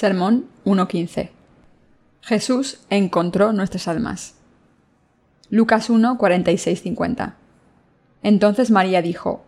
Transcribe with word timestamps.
Sermón 0.00 0.46
1.15 0.64 1.30
Jesús 2.22 2.78
encontró 2.88 3.52
nuestras 3.52 3.88
almas. 3.88 4.36
Lucas 5.50 5.90
1, 5.90 6.16
50. 6.20 7.34
Entonces 8.22 8.70
María 8.70 9.02
dijo, 9.02 9.44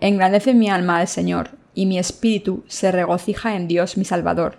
Engrandece 0.00 0.52
mi 0.52 0.68
alma 0.68 0.98
al 0.98 1.06
Señor, 1.06 1.50
y 1.74 1.86
mi 1.86 2.00
espíritu 2.00 2.64
se 2.66 2.90
regocija 2.90 3.54
en 3.54 3.68
Dios 3.68 3.96
mi 3.96 4.04
Salvador, 4.04 4.58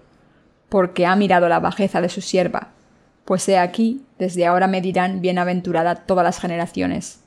porque 0.70 1.06
ha 1.06 1.18
mirado 1.18 1.50
la 1.50 1.60
bajeza 1.60 2.00
de 2.00 2.08
su 2.08 2.22
sierva, 2.22 2.70
pues 3.26 3.50
he 3.50 3.58
aquí, 3.58 4.06
desde 4.18 4.46
ahora 4.46 4.68
me 4.68 4.80
dirán 4.80 5.20
bienaventurada 5.20 5.96
todas 5.96 6.24
las 6.24 6.40
generaciones, 6.40 7.20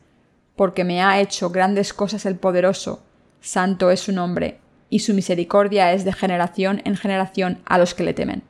porque 0.57 0.83
me 0.83 1.03
ha 1.03 1.21
hecho 1.21 1.51
grandes 1.51 1.93
cosas 1.93 2.25
el 2.25 2.37
poderoso, 2.37 3.03
santo 3.43 3.91
es 3.91 4.01
su 4.01 4.13
nombre, 4.13 4.61
y 4.91 5.01
su 5.01 5.15
misericordia 5.15 5.93
es 5.93 6.05
de 6.05 6.13
generación 6.13 6.83
en 6.85 6.97
generación 6.97 7.61
a 7.67 7.79
los 7.79 7.95
que 7.95 8.05
le 8.05 8.15
temen. 8.15 8.43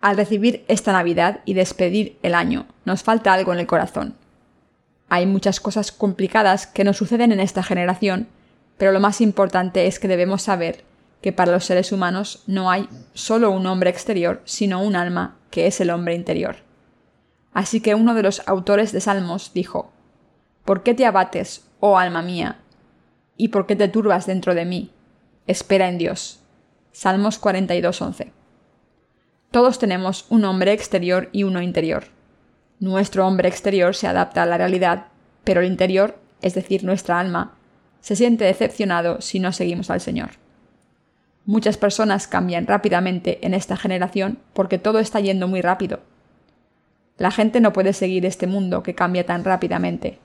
Al 0.00 0.16
recibir 0.16 0.64
esta 0.66 0.92
Navidad 0.92 1.40
y 1.44 1.54
despedir 1.54 2.18
el 2.22 2.34
año, 2.34 2.66
nos 2.84 3.02
falta 3.02 3.32
algo 3.32 3.52
en 3.52 3.60
el 3.60 3.66
corazón. 3.66 4.14
Hay 5.08 5.26
muchas 5.26 5.60
cosas 5.60 5.92
complicadas 5.92 6.66
que 6.66 6.84
nos 6.84 6.96
suceden 6.96 7.32
en 7.32 7.40
esta 7.40 7.62
generación, 7.62 8.26
pero 8.78 8.92
lo 8.92 8.98
más 8.98 9.20
importante 9.20 9.86
es 9.86 10.00
que 10.00 10.08
debemos 10.08 10.42
saber 10.42 10.84
que 11.20 11.32
para 11.32 11.52
los 11.52 11.64
seres 11.64 11.92
humanos 11.92 12.42
no 12.46 12.70
hay 12.70 12.88
solo 13.14 13.50
un 13.52 13.66
hombre 13.66 13.90
exterior, 13.90 14.42
sino 14.44 14.82
un 14.82 14.96
alma, 14.96 15.36
que 15.50 15.68
es 15.68 15.80
el 15.80 15.90
hombre 15.90 16.16
interior. 16.16 16.56
Así 17.52 17.80
que 17.80 17.94
uno 17.94 18.14
de 18.14 18.22
los 18.24 18.42
autores 18.48 18.90
de 18.90 19.00
Salmos 19.00 19.52
dijo, 19.54 19.92
¿Por 20.64 20.82
qué 20.82 20.94
te 20.94 21.06
abates, 21.06 21.64
oh 21.78 21.98
alma 21.98 22.22
mía, 22.22 22.58
¿Y 23.42 23.48
por 23.48 23.66
qué 23.66 23.74
te 23.74 23.88
turbas 23.88 24.26
dentro 24.26 24.54
de 24.54 24.64
mí? 24.64 24.92
Espera 25.48 25.88
en 25.88 25.98
Dios. 25.98 26.38
Salmos 26.92 27.42
42.11. 27.42 28.30
Todos 29.50 29.80
tenemos 29.80 30.26
un 30.28 30.44
hombre 30.44 30.72
exterior 30.72 31.28
y 31.32 31.42
uno 31.42 31.60
interior. 31.60 32.04
Nuestro 32.78 33.26
hombre 33.26 33.48
exterior 33.48 33.96
se 33.96 34.06
adapta 34.06 34.44
a 34.44 34.46
la 34.46 34.58
realidad, 34.58 35.08
pero 35.42 35.60
el 35.60 35.66
interior, 35.66 36.20
es 36.40 36.54
decir, 36.54 36.84
nuestra 36.84 37.18
alma, 37.18 37.56
se 38.00 38.14
siente 38.14 38.44
decepcionado 38.44 39.20
si 39.20 39.40
no 39.40 39.50
seguimos 39.50 39.90
al 39.90 40.00
Señor. 40.00 40.30
Muchas 41.44 41.76
personas 41.76 42.28
cambian 42.28 42.68
rápidamente 42.68 43.44
en 43.44 43.54
esta 43.54 43.76
generación 43.76 44.38
porque 44.52 44.78
todo 44.78 45.00
está 45.00 45.18
yendo 45.18 45.48
muy 45.48 45.62
rápido. 45.62 45.98
La 47.18 47.32
gente 47.32 47.60
no 47.60 47.72
puede 47.72 47.92
seguir 47.92 48.24
este 48.24 48.46
mundo 48.46 48.84
que 48.84 48.94
cambia 48.94 49.26
tan 49.26 49.42
rápidamente. 49.42 50.20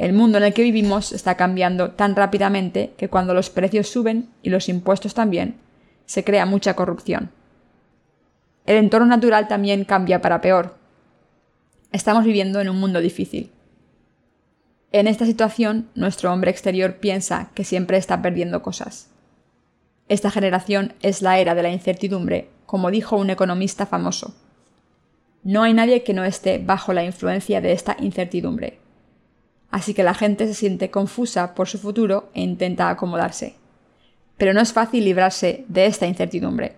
El 0.00 0.14
mundo 0.14 0.38
en 0.38 0.44
el 0.44 0.54
que 0.54 0.62
vivimos 0.62 1.12
está 1.12 1.36
cambiando 1.36 1.90
tan 1.90 2.16
rápidamente 2.16 2.94
que 2.96 3.10
cuando 3.10 3.34
los 3.34 3.50
precios 3.50 3.86
suben 3.86 4.30
y 4.42 4.48
los 4.48 4.70
impuestos 4.70 5.12
también, 5.12 5.56
se 6.06 6.24
crea 6.24 6.46
mucha 6.46 6.74
corrupción. 6.74 7.30
El 8.64 8.78
entorno 8.78 9.06
natural 9.06 9.46
también 9.46 9.84
cambia 9.84 10.22
para 10.22 10.40
peor. 10.40 10.78
Estamos 11.92 12.24
viviendo 12.24 12.62
en 12.62 12.70
un 12.70 12.80
mundo 12.80 13.02
difícil. 13.02 13.50
En 14.90 15.06
esta 15.06 15.26
situación, 15.26 15.90
nuestro 15.94 16.32
hombre 16.32 16.50
exterior 16.50 16.94
piensa 16.94 17.50
que 17.54 17.64
siempre 17.64 17.98
está 17.98 18.22
perdiendo 18.22 18.62
cosas. 18.62 19.10
Esta 20.08 20.30
generación 20.30 20.94
es 21.02 21.20
la 21.20 21.38
era 21.40 21.54
de 21.54 21.62
la 21.62 21.72
incertidumbre, 21.72 22.48
como 22.64 22.90
dijo 22.90 23.18
un 23.18 23.28
economista 23.28 23.84
famoso. 23.84 24.34
No 25.42 25.62
hay 25.62 25.74
nadie 25.74 26.04
que 26.04 26.14
no 26.14 26.24
esté 26.24 26.56
bajo 26.56 26.94
la 26.94 27.04
influencia 27.04 27.60
de 27.60 27.72
esta 27.72 27.98
incertidumbre 28.00 28.78
así 29.70 29.94
que 29.94 30.02
la 30.02 30.14
gente 30.14 30.46
se 30.46 30.54
siente 30.54 30.90
confusa 30.90 31.54
por 31.54 31.68
su 31.68 31.78
futuro 31.78 32.30
e 32.34 32.40
intenta 32.42 32.90
acomodarse. 32.90 33.54
Pero 34.36 34.52
no 34.52 34.60
es 34.60 34.72
fácil 34.72 35.04
librarse 35.04 35.64
de 35.68 35.86
esta 35.86 36.06
incertidumbre. 36.06 36.76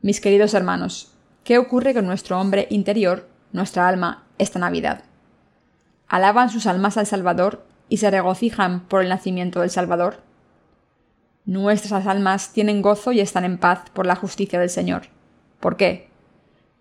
Mis 0.00 0.20
queridos 0.20 0.54
hermanos, 0.54 1.12
¿qué 1.44 1.58
ocurre 1.58 1.94
con 1.94 2.06
nuestro 2.06 2.40
hombre 2.40 2.66
interior, 2.70 3.28
nuestra 3.52 3.88
alma, 3.88 4.24
esta 4.38 4.58
Navidad? 4.58 5.04
¿Alaban 6.08 6.50
sus 6.50 6.66
almas 6.66 6.96
al 6.96 7.06
Salvador 7.06 7.64
y 7.88 7.98
se 7.98 8.10
regocijan 8.10 8.80
por 8.86 9.02
el 9.02 9.08
nacimiento 9.08 9.60
del 9.60 9.70
Salvador? 9.70 10.22
Nuestras 11.44 12.06
almas 12.06 12.52
tienen 12.52 12.82
gozo 12.82 13.12
y 13.12 13.20
están 13.20 13.44
en 13.44 13.58
paz 13.58 13.84
por 13.92 14.06
la 14.06 14.16
justicia 14.16 14.60
del 14.60 14.70
Señor. 14.70 15.02
¿Por 15.58 15.76
qué? 15.76 16.08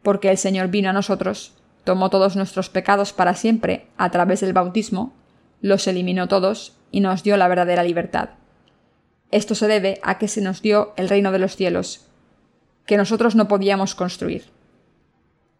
Porque 0.03 0.29
el 0.29 0.37
Señor 0.37 0.67
vino 0.67 0.89
a 0.89 0.93
nosotros 0.93 1.60
tomó 1.83 2.09
todos 2.09 2.35
nuestros 2.35 2.69
pecados 2.69 3.13
para 3.13 3.35
siempre 3.35 3.87
a 3.97 4.11
través 4.11 4.41
del 4.41 4.53
bautismo, 4.53 5.13
los 5.61 5.87
eliminó 5.87 6.27
todos 6.27 6.77
y 6.91 7.01
nos 7.01 7.23
dio 7.23 7.37
la 7.37 7.47
verdadera 7.47 7.83
libertad. 7.83 8.29
Esto 9.31 9.55
se 9.55 9.67
debe 9.67 9.99
a 10.03 10.17
que 10.17 10.27
se 10.27 10.41
nos 10.41 10.61
dio 10.61 10.93
el 10.97 11.09
reino 11.09 11.31
de 11.31 11.39
los 11.39 11.55
cielos, 11.55 12.07
que 12.85 12.97
nosotros 12.97 13.35
no 13.35 13.47
podíamos 13.47 13.95
construir. 13.95 14.45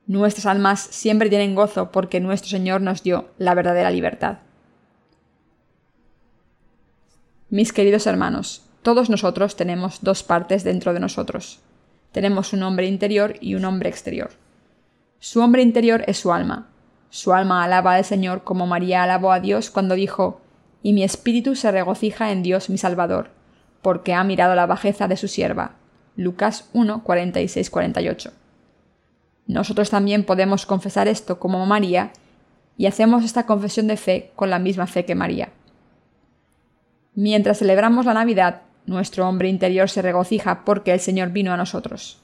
Nuestras 0.08 0.46
almas 0.46 0.82
siempre 0.82 1.30
tienen 1.30 1.56
gozo 1.56 1.92
porque 1.92 2.20
nuestro 2.20 2.50
Señor 2.50 2.82
nos 2.82 3.04
dio 3.04 3.30
la 3.38 3.54
verdadera 3.54 3.92
libertad. 3.92 4.40
Mis 7.50 7.72
queridos 7.72 8.08
hermanos, 8.08 8.64
todos 8.82 9.10
nosotros 9.10 9.56
tenemos 9.56 10.00
dos 10.02 10.24
partes 10.24 10.64
dentro 10.64 10.94
de 10.94 11.00
nosotros. 11.00 11.60
Tenemos 12.12 12.52
un 12.52 12.64
hombre 12.64 12.88
interior 12.88 13.36
y 13.40 13.56
un 13.56 13.64
hombre 13.66 13.90
exterior. 13.90 14.32
Su 15.24 15.40
hombre 15.40 15.62
interior 15.62 16.04
es 16.08 16.18
su 16.18 16.34
alma. 16.34 16.68
Su 17.12 17.32
alma 17.32 17.64
alaba 17.64 17.94
al 17.94 18.04
Señor 18.04 18.44
como 18.44 18.66
María 18.66 19.04
alabó 19.04 19.32
a 19.32 19.40
Dios 19.40 19.70
cuando 19.70 19.94
dijo, 19.94 20.42
y 20.82 20.94
mi 20.94 21.04
espíritu 21.04 21.56
se 21.56 21.72
regocija 21.72 22.32
en 22.32 22.42
Dios 22.42 22.72
mi 22.72 22.80
Salvador, 22.80 23.30
porque 23.84 24.16
ha 24.16 24.24
mirado 24.24 24.56
la 24.56 24.66
bajeza 24.66 25.08
de 25.08 25.18
su 25.18 25.28
sierva. 25.28 25.76
Lucas 26.16 26.72
1, 26.74 27.04
46, 27.04 27.70
48. 27.70 28.32
Nosotros 29.46 29.92
también 29.92 30.24
podemos 30.24 30.66
confesar 30.66 31.08
esto 31.08 31.38
como 31.38 31.64
María, 31.68 32.14
y 32.76 32.88
hacemos 32.88 33.24
esta 33.24 33.46
confesión 33.46 33.86
de 33.86 33.98
fe 33.98 34.32
con 34.36 34.50
la 34.50 34.58
misma 34.58 34.88
fe 34.88 35.06
que 35.06 35.14
María. 35.14 35.50
Mientras 37.14 37.60
celebramos 37.60 38.08
la 38.08 38.16
Navidad, 38.16 38.64
nuestro 38.88 39.30
hombre 39.30 39.50
interior 39.50 39.88
se 39.88 40.02
regocija 40.02 40.66
porque 40.66 40.94
el 40.94 41.00
Señor 41.00 41.30
vino 41.30 41.54
a 41.54 41.58
nosotros 41.58 42.21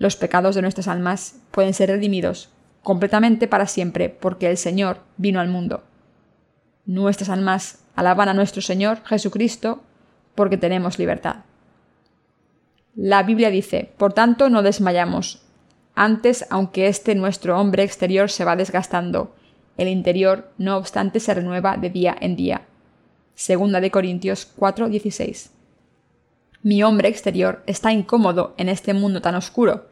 los 0.00 0.16
pecados 0.16 0.54
de 0.54 0.62
nuestras 0.62 0.88
almas 0.88 1.36
pueden 1.50 1.74
ser 1.74 1.90
redimidos 1.90 2.48
completamente 2.82 3.46
para 3.46 3.66
siempre 3.66 4.08
porque 4.08 4.48
el 4.48 4.56
Señor 4.56 5.00
vino 5.18 5.40
al 5.40 5.48
mundo. 5.48 5.84
Nuestras 6.86 7.28
almas 7.28 7.84
alaban 7.94 8.30
a 8.30 8.34
nuestro 8.34 8.62
Señor 8.62 9.04
Jesucristo 9.04 9.82
porque 10.34 10.56
tenemos 10.56 10.98
libertad. 10.98 11.44
La 12.96 13.22
Biblia 13.22 13.50
dice, 13.50 13.92
por 13.98 14.14
tanto 14.14 14.48
no 14.48 14.62
desmayamos. 14.62 15.42
Antes, 15.94 16.46
aunque 16.48 16.88
este 16.88 17.14
nuestro 17.14 17.60
hombre 17.60 17.82
exterior 17.82 18.30
se 18.30 18.46
va 18.46 18.56
desgastando, 18.56 19.34
el 19.76 19.88
interior, 19.88 20.50
no 20.56 20.78
obstante, 20.78 21.20
se 21.20 21.34
renueva 21.34 21.76
de 21.76 21.90
día 21.90 22.16
en 22.18 22.36
día. 22.36 22.62
Segunda 23.34 23.82
de 23.82 23.90
Corintios 23.90 24.50
4:16. 24.56 25.50
Mi 26.62 26.82
hombre 26.82 27.08
exterior 27.08 27.62
está 27.66 27.90
incómodo 27.90 28.54
en 28.58 28.68
este 28.68 28.92
mundo 28.92 29.22
tan 29.22 29.34
oscuro, 29.34 29.86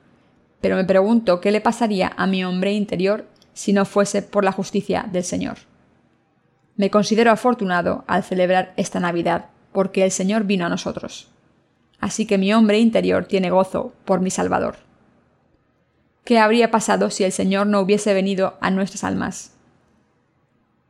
pero 0.61 0.77
me 0.77 0.85
pregunto 0.85 1.41
qué 1.41 1.51
le 1.51 1.63
pasaría 1.63 2.13
a 2.17 2.27
mi 2.27 2.45
hombre 2.45 2.75
interior 2.75 3.25
si 3.55 3.73
no 3.73 3.87
fuese 3.87 4.21
por 4.21 4.45
la 4.45 4.53
justicia 4.53 5.09
del 5.11 5.25
Señor. 5.25 5.59
Me 6.77 6.91
considero 6.91 7.31
afortunado 7.31 8.05
al 8.07 8.23
celebrar 8.23 8.75
esta 8.77 9.01
Navidad, 9.01 9.47
porque 9.73 10.05
el 10.05 10.11
Señor 10.11 10.45
vino 10.45 10.67
a 10.67 10.69
nosotros. 10.69 11.29
Así 12.01 12.27
que 12.27 12.39
mi 12.39 12.53
hombre 12.53 12.79
interior 12.79 13.25
tiene 13.25 13.51
gozo 13.51 13.95
por 14.05 14.21
mi 14.21 14.31
Salvador. 14.31 14.77
¿Qué 16.25 16.39
habría 16.39 16.71
pasado 16.71 17.09
si 17.11 17.25
el 17.25 17.33
Señor 17.33 17.67
no 17.67 17.81
hubiese 17.81 18.13
venido 18.13 18.59
a 18.61 18.71
nuestras 18.71 19.05
almas? 19.05 19.55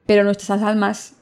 Pero 0.07 0.25
nuestras 0.25 0.61
almas 0.63 1.15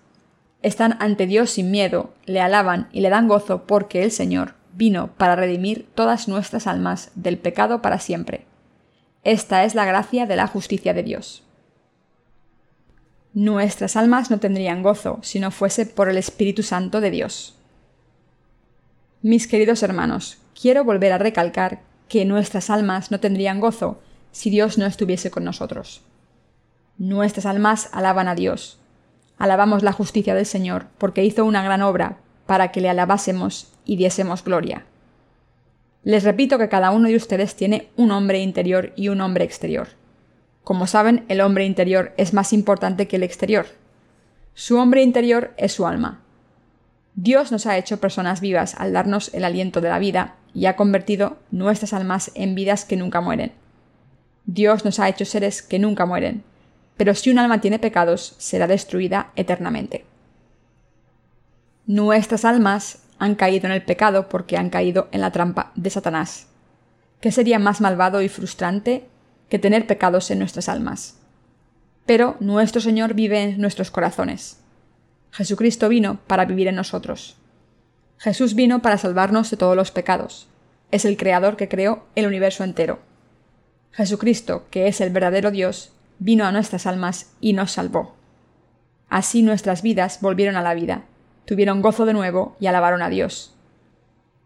están 0.63 0.97
ante 1.01 1.27
Dios 1.27 1.51
sin 1.51 1.71
miedo, 1.71 2.15
le 2.25 2.41
alaban 2.41 2.89
y 2.93 3.01
le 3.01 3.11
dan 3.11 3.29
gozo 3.29 3.67
porque 3.67 4.03
el 4.03 4.11
Señor 4.11 4.55
vino 4.73 5.11
para 5.17 5.37
redimir 5.37 5.89
todas 5.95 6.29
nuestras 6.29 6.67
almas 6.67 7.11
del 7.15 7.39
pecado 7.39 7.83
para 7.83 7.99
siempre. 7.99 8.47
Esta 9.25 9.65
es 9.65 9.75
la 9.75 9.85
gracia 9.85 10.27
de 10.27 10.37
la 10.37 10.47
justicia 10.47 10.95
de 10.95 11.03
Dios. 11.03 11.43
Nuestras 13.33 13.97
almas 13.97 14.31
no 14.31 14.39
tendrían 14.39 14.83
gozo 14.83 15.19
si 15.23 15.41
no 15.41 15.51
fuese 15.51 15.85
por 15.85 16.09
el 16.09 16.17
Espíritu 16.17 16.63
Santo 16.63 17.01
de 17.01 17.11
Dios. 17.11 17.59
Mis 19.23 19.47
queridos 19.47 19.83
hermanos, 19.83 20.39
quiero 20.59 20.85
volver 20.85 21.13
a 21.13 21.19
recalcar 21.19 21.81
que 22.09 22.25
nuestras 22.25 22.71
almas 22.71 23.11
no 23.11 23.21
tendrían 23.21 23.61
gozo 23.61 24.01
si 24.31 24.51
Dios 24.51 24.79
no 24.79 24.87
estuviese 24.87 25.31
con 25.31 25.45
nosotros. 25.45 26.03
Nuestras 26.99 27.47
almas 27.47 27.89
alaban 27.93 28.29
a 28.29 28.35
Dios. 28.35 28.79
Alabamos 29.39 29.83
la 29.83 29.93
justicia 29.93 30.35
del 30.35 30.47
Señor 30.47 30.87
porque 30.99 31.25
hizo 31.25 31.45
una 31.45 31.63
gran 31.63 31.83
obra 31.83 32.19
para 32.47 32.73
que 32.73 32.81
le 32.81 32.89
alabásemos 32.89 33.73
y 33.85 33.97
diésemos 33.97 34.45
gloria. 34.45 34.85
Les 36.05 36.23
repito 36.23 36.59
que 36.59 36.69
cada 36.69 36.93
uno 36.93 37.09
de 37.09 37.17
ustedes 37.17 37.57
tiene 37.57 37.89
un 37.97 38.13
hombre 38.13 38.41
interior 38.41 38.93
y 38.97 39.09
un 39.09 39.21
hombre 39.21 39.45
exterior. 39.45 39.89
Como 40.63 40.87
saben, 40.87 41.25
el 41.29 41.41
hombre 41.41 41.65
interior 41.65 42.13
es 42.17 42.33
más 42.33 42.53
importante 42.53 43.09
que 43.09 43.17
el 43.17 43.23
exterior. 43.23 43.67
Su 44.55 44.79
hombre 44.79 45.03
interior 45.03 45.53
es 45.57 45.73
su 45.73 45.87
alma. 45.87 46.23
Dios 47.15 47.51
nos 47.51 47.67
ha 47.67 47.77
hecho 47.77 47.99
personas 47.99 48.41
vivas 48.41 48.75
al 48.77 48.93
darnos 48.93 49.33
el 49.35 49.45
aliento 49.45 49.81
de 49.81 49.89
la 49.89 49.99
vida 49.99 50.37
y 50.55 50.67
ha 50.67 50.77
convertido 50.77 51.39
nuestras 51.51 51.93
almas 51.93 52.31
en 52.35 52.55
vidas 52.55 52.85
que 52.85 52.97
nunca 52.97 53.21
mueren. 53.21 53.53
Dios 54.45 54.85
nos 54.85 55.01
ha 55.01 55.09
hecho 55.09 55.25
seres 55.25 55.61
que 55.61 55.79
nunca 55.79 56.07
mueren, 56.07 56.45
pero 56.97 57.15
si 57.15 57.31
un 57.31 57.39
alma 57.39 57.61
tiene 57.61 57.79
pecados, 57.79 58.35
será 58.39 58.67
destruida 58.67 59.33
eternamente. 59.37 60.05
Nuestras 61.87 62.45
almas 62.45 63.03
han 63.19 63.35
caído 63.35 63.67
en 63.67 63.73
el 63.73 63.83
pecado 63.83 64.29
porque 64.29 64.57
han 64.57 64.71
caído 64.71 65.09
en 65.13 65.21
la 65.21 65.31
trampa 65.31 65.73
de 65.75 65.91
Satanás. 65.91 66.49
¿Qué 67.21 67.33
sería 67.33 67.59
más 67.59 67.81
malvado 67.81 68.23
y 68.23 68.29
frustrante 68.29 69.07
que 69.49 69.59
tener 69.59 69.87
pecados 69.87 70.31
en 70.31 70.39
nuestras 70.39 70.69
almas? 70.69 71.19
Pero 72.05 72.37
nuestro 72.41 72.81
Señor 72.81 73.15
vive 73.15 73.43
en 73.43 73.61
nuestros 73.61 73.91
corazones. 73.91 74.59
Jesucristo 75.33 75.89
vino 75.89 76.19
para 76.27 76.45
vivir 76.45 76.69
en 76.69 76.77
nosotros. 76.77 77.37
Jesús 78.19 78.55
vino 78.55 78.81
para 78.81 78.99
salvarnos 78.99 79.51
de 79.51 79.57
todos 79.57 79.77
los 79.77 79.91
pecados. 79.91 80.49
Es 80.91 81.05
el 81.05 81.17
Creador 81.17 81.57
que 81.57 81.69
creó 81.69 82.07
el 82.15 82.27
universo 82.27 82.65
entero. 82.65 83.01
Jesucristo, 83.93 84.67
que 84.71 84.89
es 84.89 85.01
el 85.01 85.11
verdadero 85.11 85.51
Dios, 85.51 85.93
vino 86.19 86.45
a 86.45 86.53
nuestras 86.53 86.87
almas 86.87 87.33
y 87.41 87.53
nos 87.53 87.73
salvó. 87.73 88.15
Así 89.09 89.43
nuestras 89.43 89.83
vidas 89.83 90.21
volvieron 90.21 90.57
a 90.57 90.63
la 90.63 90.75
vida, 90.75 91.05
tuvieron 91.45 91.83
gozo 91.83 92.07
de 92.07 92.13
nuevo 92.13 92.57
y 92.61 92.67
alabaron 92.67 93.03
a 93.03 93.09
Dios. 93.09 93.55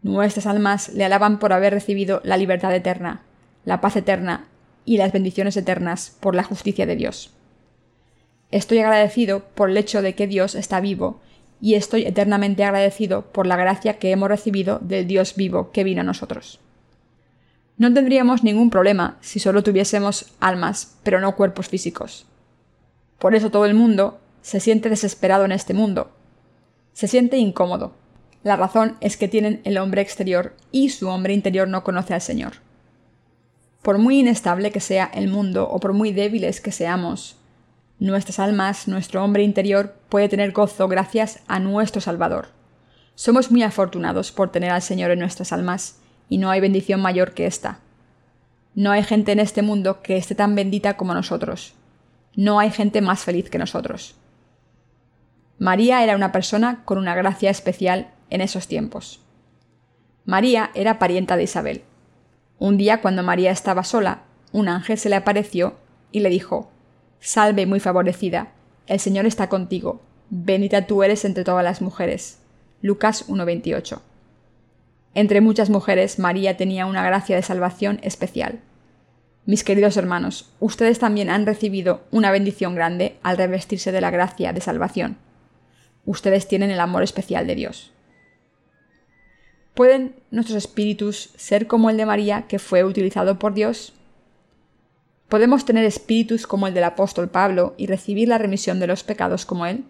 Nuestras 0.03 0.45
almas 0.45 0.89
le 0.89 1.05
alaban 1.05 1.39
por 1.39 1.53
haber 1.53 1.73
recibido 1.73 2.21
la 2.23 2.37
libertad 2.37 2.73
eterna, 2.73 3.21
la 3.65 3.81
paz 3.81 3.95
eterna 3.95 4.47
y 4.85 4.97
las 4.97 5.11
bendiciones 5.11 5.57
eternas 5.57 6.17
por 6.19 6.35
la 6.35 6.43
justicia 6.43 6.85
de 6.85 6.95
Dios. 6.95 7.33
Estoy 8.51 8.79
agradecido 8.79 9.45
por 9.55 9.69
el 9.69 9.77
hecho 9.77 10.01
de 10.01 10.15
que 10.15 10.27
Dios 10.27 10.55
está 10.55 10.81
vivo 10.81 11.21
y 11.61 11.75
estoy 11.75 12.03
eternamente 12.05 12.63
agradecido 12.63 13.21
por 13.31 13.45
la 13.45 13.55
gracia 13.55 13.99
que 13.99 14.11
hemos 14.11 14.29
recibido 14.29 14.79
del 14.79 15.07
Dios 15.07 15.35
vivo 15.35 15.71
que 15.71 15.83
vino 15.83 16.01
a 16.01 16.03
nosotros. 16.05 16.59
No 17.81 17.91
tendríamos 17.91 18.43
ningún 18.43 18.69
problema 18.69 19.17
si 19.21 19.39
solo 19.39 19.63
tuviésemos 19.63 20.27
almas, 20.39 20.97
pero 21.01 21.19
no 21.19 21.35
cuerpos 21.35 21.67
físicos. 21.67 22.27
Por 23.17 23.33
eso 23.33 23.49
todo 23.49 23.65
el 23.65 23.73
mundo 23.73 24.19
se 24.43 24.59
siente 24.59 24.87
desesperado 24.87 25.45
en 25.45 25.51
este 25.51 25.73
mundo. 25.73 26.11
Se 26.93 27.07
siente 27.07 27.37
incómodo. 27.37 27.95
La 28.43 28.55
razón 28.55 28.97
es 29.01 29.17
que 29.17 29.27
tienen 29.27 29.61
el 29.63 29.79
hombre 29.79 30.03
exterior 30.03 30.55
y 30.71 30.89
su 30.89 31.09
hombre 31.09 31.33
interior 31.33 31.67
no 31.67 31.83
conoce 31.83 32.13
al 32.13 32.21
Señor. 32.21 32.53
Por 33.81 33.97
muy 33.97 34.19
inestable 34.19 34.69
que 34.69 34.79
sea 34.79 35.09
el 35.11 35.27
mundo 35.27 35.67
o 35.67 35.79
por 35.79 35.93
muy 35.93 36.11
débiles 36.11 36.61
que 36.61 36.71
seamos, 36.71 37.37
nuestras 37.97 38.37
almas, 38.37 38.87
nuestro 38.87 39.23
hombre 39.23 39.41
interior 39.41 39.95
puede 40.07 40.29
tener 40.29 40.51
gozo 40.51 40.87
gracias 40.87 41.39
a 41.47 41.59
nuestro 41.59 41.99
Salvador. 41.99 42.49
Somos 43.15 43.49
muy 43.49 43.63
afortunados 43.63 44.31
por 44.31 44.51
tener 44.51 44.69
al 44.69 44.83
Señor 44.83 45.09
en 45.09 45.17
nuestras 45.17 45.51
almas, 45.51 46.00
y 46.31 46.37
no 46.37 46.49
hay 46.49 46.61
bendición 46.61 47.01
mayor 47.01 47.33
que 47.33 47.45
esta. 47.45 47.79
No 48.73 48.91
hay 48.91 49.03
gente 49.03 49.33
en 49.33 49.39
este 49.39 49.63
mundo 49.63 50.01
que 50.01 50.15
esté 50.15 50.33
tan 50.33 50.55
bendita 50.55 50.95
como 50.95 51.13
nosotros. 51.13 51.73
No 52.37 52.57
hay 52.57 52.71
gente 52.71 53.01
más 53.01 53.25
feliz 53.25 53.49
que 53.49 53.57
nosotros. 53.57 54.15
María 55.59 56.01
era 56.05 56.15
una 56.15 56.31
persona 56.31 56.83
con 56.85 56.97
una 56.97 57.15
gracia 57.15 57.49
especial 57.49 58.13
en 58.29 58.39
esos 58.39 58.69
tiempos. 58.69 59.19
María 60.23 60.71
era 60.73 60.99
parienta 60.99 61.35
de 61.35 61.43
Isabel. 61.43 61.83
Un 62.59 62.77
día 62.77 63.01
cuando 63.01 63.23
María 63.23 63.51
estaba 63.51 63.83
sola, 63.83 64.21
un 64.53 64.69
ángel 64.69 64.97
se 64.97 65.09
le 65.09 65.17
apareció 65.17 65.75
y 66.13 66.21
le 66.21 66.29
dijo 66.29 66.71
Salve 67.19 67.65
muy 67.65 67.81
favorecida, 67.81 68.53
el 68.87 69.01
Señor 69.01 69.25
está 69.25 69.49
contigo, 69.49 70.01
bendita 70.29 70.87
tú 70.87 71.03
eres 71.03 71.25
entre 71.25 71.43
todas 71.43 71.65
las 71.65 71.81
mujeres. 71.81 72.39
Lucas 72.81 73.27
1.28. 73.27 73.99
Entre 75.13 75.41
muchas 75.41 75.69
mujeres, 75.69 76.19
María 76.19 76.55
tenía 76.55 76.85
una 76.85 77.05
gracia 77.05 77.35
de 77.35 77.41
salvación 77.41 77.99
especial. 78.01 78.59
Mis 79.45 79.63
queridos 79.63 79.97
hermanos, 79.97 80.49
ustedes 80.59 80.99
también 80.99 81.29
han 81.29 81.45
recibido 81.45 82.01
una 82.11 82.31
bendición 82.31 82.75
grande 82.75 83.17
al 83.21 83.37
revestirse 83.37 83.91
de 83.91 83.99
la 83.99 84.11
gracia 84.11 84.53
de 84.53 84.61
salvación. 84.61 85.17
Ustedes 86.05 86.47
tienen 86.47 86.71
el 86.71 86.79
amor 86.79 87.03
especial 87.03 87.45
de 87.45 87.55
Dios. 87.55 87.91
¿Pueden 89.73 90.15
nuestros 90.31 90.57
espíritus 90.57 91.31
ser 91.35 91.67
como 91.67 91.89
el 91.89 91.97
de 91.97 92.05
María, 92.05 92.45
que 92.47 92.59
fue 92.59 92.83
utilizado 92.83 93.37
por 93.39 93.53
Dios? 93.53 93.93
¿Podemos 95.27 95.65
tener 95.65 95.85
espíritus 95.85 96.47
como 96.47 96.67
el 96.67 96.73
del 96.73 96.83
apóstol 96.83 97.29
Pablo 97.29 97.73
y 97.77 97.87
recibir 97.87 98.27
la 98.27 98.37
remisión 98.37 98.79
de 98.79 98.87
los 98.87 99.03
pecados 99.03 99.45
como 99.45 99.65
él? 99.65 99.83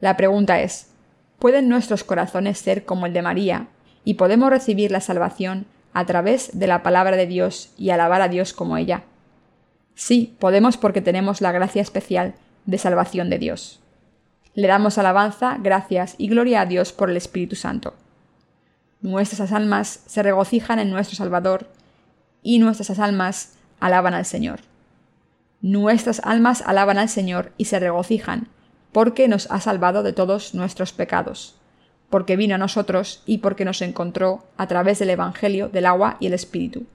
La 0.00 0.16
pregunta 0.16 0.60
es, 0.60 0.90
¿pueden 1.38 1.68
nuestros 1.68 2.04
corazones 2.04 2.58
ser 2.58 2.84
como 2.84 3.06
el 3.06 3.12
de 3.12 3.22
María 3.22 3.68
y 4.04 4.14
podemos 4.14 4.50
recibir 4.50 4.90
la 4.90 5.00
salvación 5.00 5.66
a 5.92 6.04
través 6.06 6.58
de 6.58 6.66
la 6.66 6.82
palabra 6.82 7.16
de 7.16 7.26
Dios 7.26 7.70
y 7.78 7.90
alabar 7.90 8.20
a 8.22 8.28
Dios 8.28 8.52
como 8.52 8.76
ella? 8.76 9.04
Sí, 9.94 10.36
podemos 10.38 10.76
porque 10.76 11.00
tenemos 11.00 11.40
la 11.40 11.52
gracia 11.52 11.82
especial 11.82 12.34
de 12.66 12.78
salvación 12.78 13.30
de 13.30 13.38
Dios. 13.38 13.80
Le 14.54 14.68
damos 14.68 14.98
alabanza, 14.98 15.58
gracias 15.60 16.14
y 16.18 16.28
gloria 16.28 16.60
a 16.60 16.66
Dios 16.66 16.92
por 16.92 17.10
el 17.10 17.16
Espíritu 17.16 17.56
Santo. 17.56 17.94
Nuestras 19.00 19.52
almas 19.52 20.02
se 20.06 20.22
regocijan 20.22 20.78
en 20.78 20.90
nuestro 20.90 21.16
Salvador 21.16 21.68
y 22.42 22.58
nuestras 22.58 22.98
almas 22.98 23.54
alaban 23.80 24.14
al 24.14 24.24
Señor. 24.24 24.60
Nuestras 25.60 26.20
almas 26.24 26.62
alaban 26.66 26.98
al 26.98 27.08
Señor 27.08 27.52
y 27.56 27.66
se 27.66 27.78
regocijan, 27.78 28.48
porque 28.92 29.28
nos 29.28 29.50
ha 29.50 29.60
salvado 29.60 30.02
de 30.02 30.12
todos 30.12 30.54
nuestros 30.54 30.92
pecados, 30.92 31.56
porque 32.14 32.36
vino 32.36 32.54
a 32.54 32.58
nosotros 32.58 33.24
y 33.26 33.38
porque 33.38 33.64
nos 33.64 33.82
encontró 33.82 34.44
a 34.56 34.68
través 34.68 35.00
del 35.00 35.10
Evangelio 35.10 35.68
del 35.68 35.84
agua 35.84 36.16
y 36.20 36.28
el 36.28 36.32
Espíritu. 36.32 36.86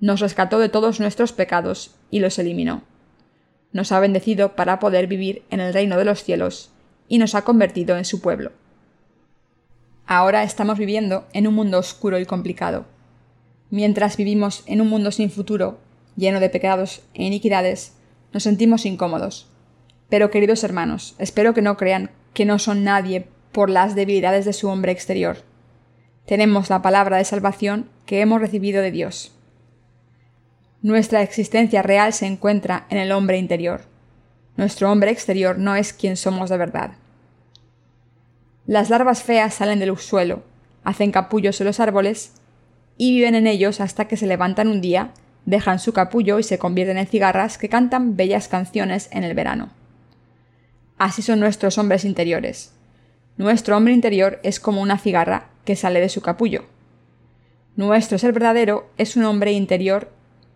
Nos 0.00 0.18
rescató 0.18 0.58
de 0.58 0.68
todos 0.68 0.98
nuestros 0.98 1.32
pecados 1.32 1.94
y 2.10 2.18
los 2.18 2.36
eliminó. 2.40 2.82
Nos 3.70 3.92
ha 3.92 4.00
bendecido 4.00 4.56
para 4.56 4.80
poder 4.80 5.06
vivir 5.06 5.44
en 5.50 5.60
el 5.60 5.72
reino 5.72 5.96
de 5.96 6.04
los 6.04 6.24
cielos 6.24 6.72
y 7.06 7.18
nos 7.18 7.36
ha 7.36 7.42
convertido 7.42 7.96
en 7.96 8.04
su 8.04 8.20
pueblo. 8.20 8.50
Ahora 10.08 10.42
estamos 10.42 10.76
viviendo 10.76 11.28
en 11.32 11.46
un 11.46 11.54
mundo 11.54 11.78
oscuro 11.78 12.18
y 12.18 12.26
complicado. 12.26 12.84
Mientras 13.70 14.16
vivimos 14.16 14.64
en 14.66 14.80
un 14.80 14.88
mundo 14.88 15.12
sin 15.12 15.30
futuro, 15.30 15.78
lleno 16.16 16.40
de 16.40 16.50
pecados 16.50 17.02
e 17.14 17.22
iniquidades, 17.22 17.94
nos 18.32 18.42
sentimos 18.42 18.86
incómodos. 18.86 19.46
Pero 20.08 20.32
queridos 20.32 20.64
hermanos, 20.64 21.14
espero 21.20 21.54
que 21.54 21.62
no 21.62 21.76
crean 21.76 22.10
que 22.34 22.44
no 22.44 22.58
son 22.58 22.82
nadie 22.82 23.28
por 23.56 23.70
las 23.70 23.94
debilidades 23.94 24.44
de 24.44 24.52
su 24.52 24.68
hombre 24.68 24.92
exterior. 24.92 25.38
Tenemos 26.26 26.68
la 26.68 26.82
palabra 26.82 27.16
de 27.16 27.24
salvación 27.24 27.88
que 28.04 28.20
hemos 28.20 28.38
recibido 28.38 28.82
de 28.82 28.90
Dios. 28.90 29.32
Nuestra 30.82 31.22
existencia 31.22 31.80
real 31.80 32.12
se 32.12 32.26
encuentra 32.26 32.86
en 32.90 32.98
el 32.98 33.12
hombre 33.12 33.38
interior. 33.38 33.80
Nuestro 34.58 34.92
hombre 34.92 35.10
exterior 35.10 35.56
no 35.56 35.74
es 35.74 35.94
quien 35.94 36.18
somos 36.18 36.50
de 36.50 36.58
verdad. 36.58 36.90
Las 38.66 38.90
larvas 38.90 39.22
feas 39.22 39.54
salen 39.54 39.78
del 39.78 39.96
suelo, 39.96 40.42
hacen 40.84 41.10
capullos 41.10 41.58
en 41.62 41.66
los 41.66 41.80
árboles 41.80 42.34
y 42.98 43.16
viven 43.16 43.34
en 43.34 43.46
ellos 43.46 43.80
hasta 43.80 44.06
que 44.06 44.18
se 44.18 44.26
levantan 44.26 44.68
un 44.68 44.82
día 44.82 45.14
dejan 45.46 45.78
su 45.78 45.94
capullo 45.94 46.38
y 46.38 46.42
se 46.42 46.58
convierten 46.58 46.98
en 46.98 47.06
cigarras 47.06 47.56
que 47.56 47.70
cantan 47.70 48.16
bellas 48.16 48.48
canciones 48.48 49.08
en 49.12 49.24
el 49.24 49.32
verano. 49.32 49.70
Así 50.98 51.22
son 51.22 51.40
nuestros 51.40 51.78
hombres 51.78 52.04
interiores. 52.04 52.75
Nuestro 53.36 53.76
hombre 53.76 53.92
interior 53.92 54.40
es 54.42 54.60
como 54.60 54.80
una 54.80 54.98
cigarra 54.98 55.50
que 55.64 55.76
sale 55.76 56.00
de 56.00 56.08
su 56.08 56.22
capullo. 56.22 56.64
Nuestro 57.76 58.18
ser 58.18 58.32
verdadero 58.32 58.90
es 58.96 59.16
un 59.16 59.24
hombre 59.24 59.52
interior 59.52 60.10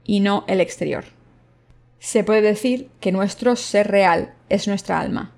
y 0.04 0.20
no 0.20 0.44
el 0.46 0.60
exterior. 0.60 1.04
Se 1.98 2.24
puede 2.24 2.40
decir 2.40 2.88
que 3.00 3.12
nuestro 3.12 3.56
ser 3.56 3.88
real 3.88 4.34
es 4.48 4.66
nuestra 4.66 5.00
alma. 5.00 5.32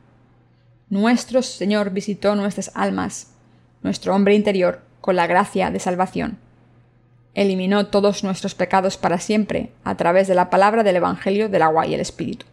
Nuestro 0.88 1.42
Señor 1.42 1.90
visitó 1.90 2.37
nuestras 2.37 2.70
almas, 2.75 3.32
nuestro 3.82 4.14
hombre 4.14 4.34
interior, 4.34 4.82
con 5.00 5.16
la 5.16 5.26
gracia 5.26 5.70
de 5.70 5.80
salvación 5.80 6.38
eliminó 7.34 7.87
todos 7.87 8.25
nuestros 8.25 8.54
pecados 8.54 8.96
para 8.96 9.18
siempre 9.18 9.72
a 9.84 9.96
través 9.96 10.28
de 10.28 10.34
la 10.34 10.50
palabra 10.50 10.82
del 10.82 10.96
Evangelio 10.96 11.49
del 11.49 11.62
agua 11.62 11.87
y 11.87 11.94
el 11.94 12.00
Espíritu. 12.00 12.46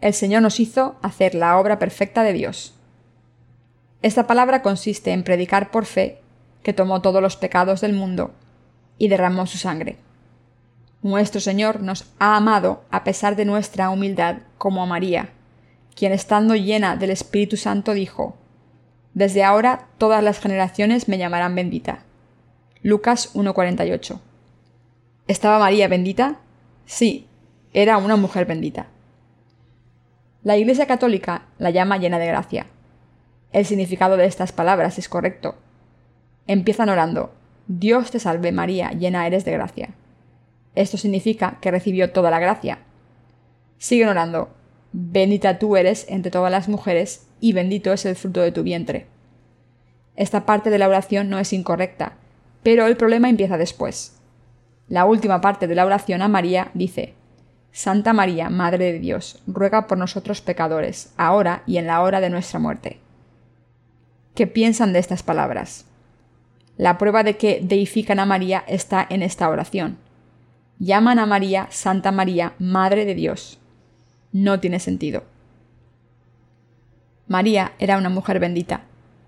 El 0.00 0.14
Señor 0.14 0.42
nos 0.42 0.60
hizo 0.60 0.96
hacer 1.02 1.34
la 1.34 1.58
obra 1.58 1.78
perfecta 1.78 2.22
de 2.22 2.32
Dios. 2.32 2.74
Esta 4.02 4.26
palabra 4.26 4.62
consiste 4.62 5.12
en 5.12 5.24
predicar 5.24 5.70
por 5.70 5.86
fe 5.86 6.20
que 6.62 6.72
tomó 6.72 7.00
todos 7.00 7.22
los 7.22 7.36
pecados 7.36 7.80
del 7.80 7.92
mundo 7.92 8.32
y 8.98 9.08
derramó 9.08 9.46
su 9.46 9.58
sangre. 9.58 9.96
Nuestro 11.02 11.40
Señor 11.40 11.82
nos 11.82 12.06
ha 12.18 12.36
amado 12.36 12.82
a 12.90 13.04
pesar 13.04 13.36
de 13.36 13.44
nuestra 13.44 13.90
humildad 13.90 14.38
como 14.58 14.82
a 14.82 14.86
María, 14.86 15.30
quien 15.94 16.12
estando 16.12 16.54
llena 16.54 16.96
del 16.96 17.10
Espíritu 17.10 17.56
Santo 17.56 17.94
dijo, 17.94 18.36
Desde 19.14 19.44
ahora 19.44 19.86
todas 19.98 20.22
las 20.22 20.40
generaciones 20.40 21.08
me 21.08 21.18
llamarán 21.18 21.54
bendita. 21.54 22.00
Lucas 22.82 23.34
1.48. 23.34 24.20
¿Estaba 25.28 25.58
María 25.58 25.88
bendita? 25.88 26.40
Sí, 26.84 27.26
era 27.72 27.98
una 27.98 28.16
mujer 28.16 28.46
bendita. 28.46 28.86
La 30.42 30.56
Iglesia 30.56 30.86
Católica 30.86 31.42
la 31.58 31.70
llama 31.70 31.98
llena 31.98 32.18
de 32.18 32.26
gracia. 32.26 32.66
El 33.52 33.64
significado 33.64 34.16
de 34.16 34.26
estas 34.26 34.52
palabras 34.52 34.98
es 34.98 35.08
correcto. 35.08 35.54
Empiezan 36.46 36.88
orando, 36.88 37.32
Dios 37.68 38.10
te 38.10 38.20
salve 38.20 38.52
María, 38.52 38.90
llena 38.90 39.26
eres 39.26 39.44
de 39.44 39.52
gracia. 39.52 39.90
Esto 40.74 40.98
significa 40.98 41.58
que 41.60 41.70
recibió 41.70 42.12
toda 42.12 42.30
la 42.30 42.38
gracia. 42.38 42.78
Siguen 43.78 44.08
orando, 44.08 44.50
bendita 44.92 45.58
tú 45.58 45.76
eres 45.76 46.06
entre 46.08 46.30
todas 46.30 46.50
las 46.50 46.68
mujeres 46.68 47.26
y 47.40 47.52
bendito 47.52 47.92
es 47.92 48.04
el 48.04 48.14
fruto 48.14 48.40
de 48.40 48.52
tu 48.52 48.62
vientre. 48.62 49.06
Esta 50.16 50.46
parte 50.46 50.70
de 50.70 50.78
la 50.78 50.88
oración 50.88 51.28
no 51.28 51.38
es 51.38 51.52
incorrecta, 51.52 52.14
pero 52.62 52.86
el 52.86 52.96
problema 52.96 53.28
empieza 53.28 53.58
después. 53.58 54.18
La 54.88 55.04
última 55.04 55.40
parte 55.40 55.66
de 55.66 55.74
la 55.74 55.84
oración 55.84 56.22
a 56.22 56.28
María 56.28 56.70
dice, 56.74 57.14
Santa 57.72 58.12
María, 58.12 58.48
Madre 58.48 58.92
de 58.92 58.98
Dios, 58.98 59.42
ruega 59.46 59.86
por 59.86 59.98
nosotros 59.98 60.40
pecadores, 60.40 61.12
ahora 61.16 61.62
y 61.66 61.76
en 61.76 61.86
la 61.86 62.00
hora 62.00 62.20
de 62.20 62.30
nuestra 62.30 62.58
muerte. 62.58 63.00
¿Qué 64.36 64.46
piensan 64.46 64.92
de 64.92 64.98
estas 64.98 65.22
palabras? 65.22 65.86
La 66.76 66.98
prueba 66.98 67.22
de 67.22 67.38
que 67.38 67.60
deifican 67.62 68.20
a 68.20 68.26
María 68.26 68.64
está 68.68 69.06
en 69.08 69.22
esta 69.22 69.48
oración. 69.48 69.96
Llaman 70.78 71.18
a 71.18 71.24
María 71.24 71.68
Santa 71.70 72.12
María, 72.12 72.52
Madre 72.58 73.06
de 73.06 73.14
Dios. 73.14 73.58
No 74.32 74.60
tiene 74.60 74.78
sentido. 74.78 75.24
María 77.26 77.72
era 77.78 77.96
una 77.96 78.10
mujer 78.10 78.38
bendita, 78.38 78.82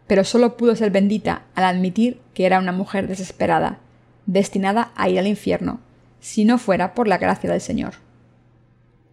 pero 0.06 0.24
solo 0.24 0.58
pudo 0.58 0.76
ser 0.76 0.90
bendita 0.90 1.44
al 1.54 1.64
admitir 1.64 2.20
que 2.34 2.44
era 2.44 2.58
una 2.58 2.72
mujer 2.72 3.08
desesperada, 3.08 3.78
destinada 4.26 4.92
a 4.94 5.08
ir 5.08 5.18
al 5.18 5.26
infierno, 5.26 5.80
si 6.20 6.44
no 6.44 6.58
fuera 6.58 6.92
por 6.92 7.08
la 7.08 7.16
gracia 7.16 7.50
del 7.50 7.62
Señor. 7.62 7.94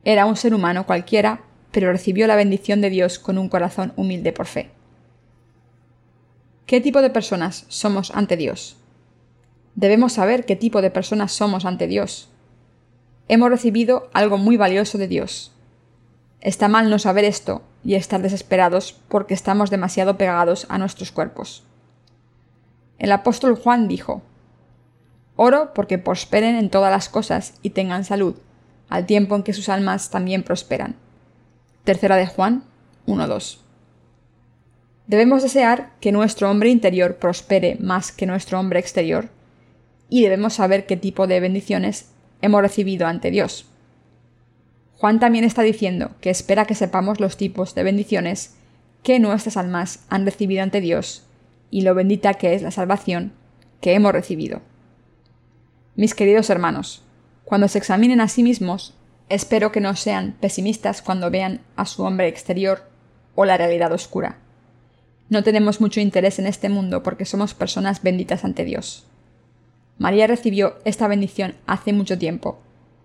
Era 0.04 0.26
un 0.26 0.36
ser 0.36 0.54
humano 0.54 0.86
cualquiera, 0.86 1.44
pero 1.72 1.90
recibió 1.94 2.28
la 2.28 2.36
bendición 2.36 2.82
de 2.82 2.90
Dios 2.90 3.18
con 3.18 3.38
un 3.38 3.48
corazón 3.48 3.94
humilde 3.96 4.34
por 4.34 4.46
fe. 4.46 4.72
¿Qué 6.66 6.82
tipo 6.82 7.04
de 7.04 7.12
personas 7.12 7.66
somos 7.68 8.10
ante 8.10 8.38
Dios? 8.38 8.78
Debemos 9.76 10.14
saber 10.14 10.46
qué 10.46 10.56
tipo 10.56 10.82
de 10.82 10.90
personas 10.90 11.32
somos 11.32 11.64
ante 11.64 11.86
Dios. 11.86 12.30
Hemos 13.28 13.52
recibido 13.52 14.10
algo 14.14 14.40
muy 14.40 14.58
valioso 14.58 14.98
de 14.98 15.08
Dios. 15.08 15.52
Está 16.42 16.68
mal 16.68 16.90
no 16.90 16.98
saber 16.98 17.24
esto 17.24 17.62
y 17.84 17.94
estar 17.94 18.24
desesperados 18.24 19.00
porque 19.10 19.36
estamos 19.36 19.70
demasiado 19.70 20.18
pegados 20.18 20.66
a 20.70 20.80
nuestros 20.80 21.12
cuerpos. 21.12 21.64
El 22.98 23.12
apóstol 23.12 23.56
Juan 23.56 23.88
dijo, 23.88 24.24
Oro 25.36 25.72
porque 25.76 26.00
prosperen 26.00 26.56
en 26.56 26.72
todas 26.72 26.92
las 26.92 27.10
cosas 27.10 27.54
y 27.62 27.72
tengan 27.72 28.06
salud, 28.06 28.38
al 28.90 29.06
tiempo 29.06 29.36
en 29.36 29.44
que 29.44 29.54
sus 29.54 29.70
almas 29.70 30.10
también 30.10 30.42
prosperan. 30.42 30.96
Tercera 31.84 32.16
de 32.16 32.26
Juan 32.26 32.64
1.2. 33.06 33.65
Debemos 35.08 35.44
desear 35.44 35.92
que 36.00 36.12
nuestro 36.12 36.50
hombre 36.50 36.70
interior 36.70 37.18
prospere 37.18 37.78
más 37.80 38.12
que 38.12 38.26
nuestro 38.26 38.60
hombre 38.60 38.80
exterior, 38.80 39.30
y 40.10 40.24
debemos 40.24 40.56
saber 40.56 40.86
qué 40.86 40.98
tipo 40.98 41.28
de 41.28 41.40
bendiciones 41.40 42.10
hemos 42.42 42.62
recibido 42.62 43.08
ante 43.08 43.32
Dios. 43.32 43.66
Juan 44.98 45.20
también 45.20 45.44
está 45.44 45.62
diciendo 45.62 46.12
que 46.22 46.30
espera 46.30 46.66
que 46.66 46.76
sepamos 46.76 47.20
los 47.20 47.38
tipos 47.38 47.76
de 47.76 47.84
bendiciones 47.84 48.56
que 49.04 49.20
nuestras 49.20 49.58
almas 49.58 50.06
han 50.10 50.26
recibido 50.26 50.64
ante 50.64 50.82
Dios 50.82 51.24
y 51.70 51.82
lo 51.82 51.94
bendita 51.94 52.36
que 52.36 52.56
es 52.56 52.62
la 52.62 52.72
salvación 52.72 53.34
que 53.82 53.94
hemos 53.94 54.14
recibido. 54.14 54.62
Mis 55.96 56.16
queridos 56.16 56.50
hermanos, 56.50 57.04
cuando 57.44 57.68
se 57.68 57.78
examinen 57.78 58.22
a 58.22 58.28
sí 58.28 58.42
mismos, 58.42 58.96
espero 59.30 59.72
que 59.72 59.82
no 59.82 59.96
sean 59.96 60.36
pesimistas 60.40 61.02
cuando 61.02 61.30
vean 61.30 61.62
a 61.76 61.86
su 61.86 62.04
hombre 62.04 62.28
exterior 62.28 62.90
o 63.36 63.46
la 63.46 63.58
realidad 63.58 63.92
oscura. 63.92 64.40
No 65.30 65.44
tenemos 65.44 65.82
mucho 65.82 66.00
interés 66.00 66.40
en 66.40 66.48
este 66.48 66.70
mundo 66.70 67.02
porque 67.04 67.26
somos 67.26 67.54
personas 67.54 68.04
benditas 68.04 68.46
ante 68.46 68.64
Dios. 68.64 69.06
María 69.98 70.28
recibió 70.28 70.76
esta 70.86 71.08
bendición 71.08 71.56
hace 71.66 71.94
mucho 71.94 72.18
tiempo, 72.18 72.60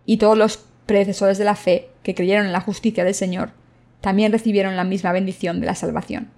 y 0.04 0.16
todos 0.16 0.36
los 0.36 0.58
predecesores 0.86 1.38
de 1.38 1.44
la 1.44 1.54
fe 1.54 1.88
que 2.02 2.14
creyeron 2.14 2.46
en 2.46 2.52
la 2.52 2.60
justicia 2.60 3.04
del 3.04 3.14
Señor 3.14 3.52
también 4.00 4.32
recibieron 4.32 4.76
la 4.76 4.84
misma 4.84 5.12
bendición 5.12 5.60
de 5.60 5.66
la 5.66 5.74
salvación. 5.74 6.28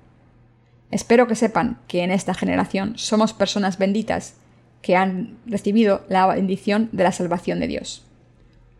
Espero 0.90 1.26
que 1.26 1.36
sepan 1.36 1.78
que 1.88 2.02
en 2.02 2.10
esta 2.10 2.34
generación 2.34 2.98
somos 2.98 3.32
personas 3.32 3.78
benditas 3.78 4.34
que 4.82 4.96
han 4.96 5.38
recibido 5.46 6.04
la 6.08 6.26
bendición 6.26 6.90
de 6.92 7.04
la 7.04 7.12
salvación 7.12 7.60
de 7.60 7.68
Dios. 7.68 8.04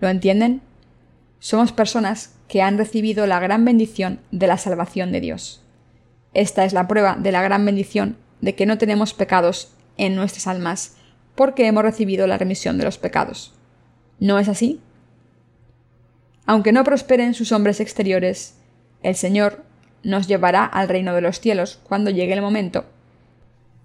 ¿Lo 0.00 0.08
entienden? 0.08 0.60
Somos 1.38 1.72
personas 1.72 2.34
que 2.48 2.60
han 2.60 2.76
recibido 2.76 3.26
la 3.26 3.40
gran 3.40 3.64
bendición 3.64 4.20
de 4.30 4.46
la 4.46 4.58
salvación 4.58 5.10
de 5.10 5.20
Dios. 5.20 5.61
Esta 6.34 6.64
es 6.64 6.72
la 6.72 6.88
prueba 6.88 7.16
de 7.18 7.32
la 7.32 7.42
gran 7.42 7.64
bendición 7.64 8.16
de 8.40 8.54
que 8.54 8.66
no 8.66 8.78
tenemos 8.78 9.14
pecados 9.14 9.72
en 9.96 10.16
nuestras 10.16 10.46
almas 10.46 10.96
porque 11.34 11.66
hemos 11.66 11.82
recibido 11.82 12.26
la 12.26 12.38
remisión 12.38 12.78
de 12.78 12.84
los 12.84 12.98
pecados. 12.98 13.54
¿No 14.18 14.38
es 14.38 14.48
así? 14.48 14.80
Aunque 16.46 16.72
no 16.72 16.84
prosperen 16.84 17.34
sus 17.34 17.52
hombres 17.52 17.80
exteriores, 17.80 18.56
el 19.02 19.14
Señor 19.14 19.64
nos 20.02 20.26
llevará 20.26 20.64
al 20.64 20.88
reino 20.88 21.14
de 21.14 21.20
los 21.20 21.40
cielos 21.40 21.80
cuando 21.84 22.10
llegue 22.10 22.32
el 22.32 22.42
momento, 22.42 22.84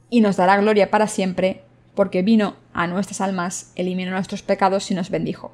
y 0.09 0.21
nos 0.21 0.37
dará 0.37 0.57
gloria 0.57 0.89
para 0.89 1.07
siempre 1.07 1.61
porque 1.95 2.21
vino 2.21 2.55
a 2.73 2.87
nuestras 2.87 3.21
almas, 3.21 3.71
eliminó 3.75 4.11
nuestros 4.11 4.43
pecados 4.43 4.89
y 4.91 4.93
nos 4.93 5.09
bendijo. 5.09 5.51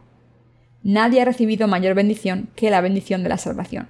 Nadie 0.84 1.22
ha 1.22 1.26
recibido 1.26 1.68
mayor 1.68 1.96
bendición 1.96 2.50
que 2.56 2.70
la 2.70 2.82
bendición 2.82 3.24
de 3.24 3.30
la 3.30 3.38
salvación. 3.38 3.88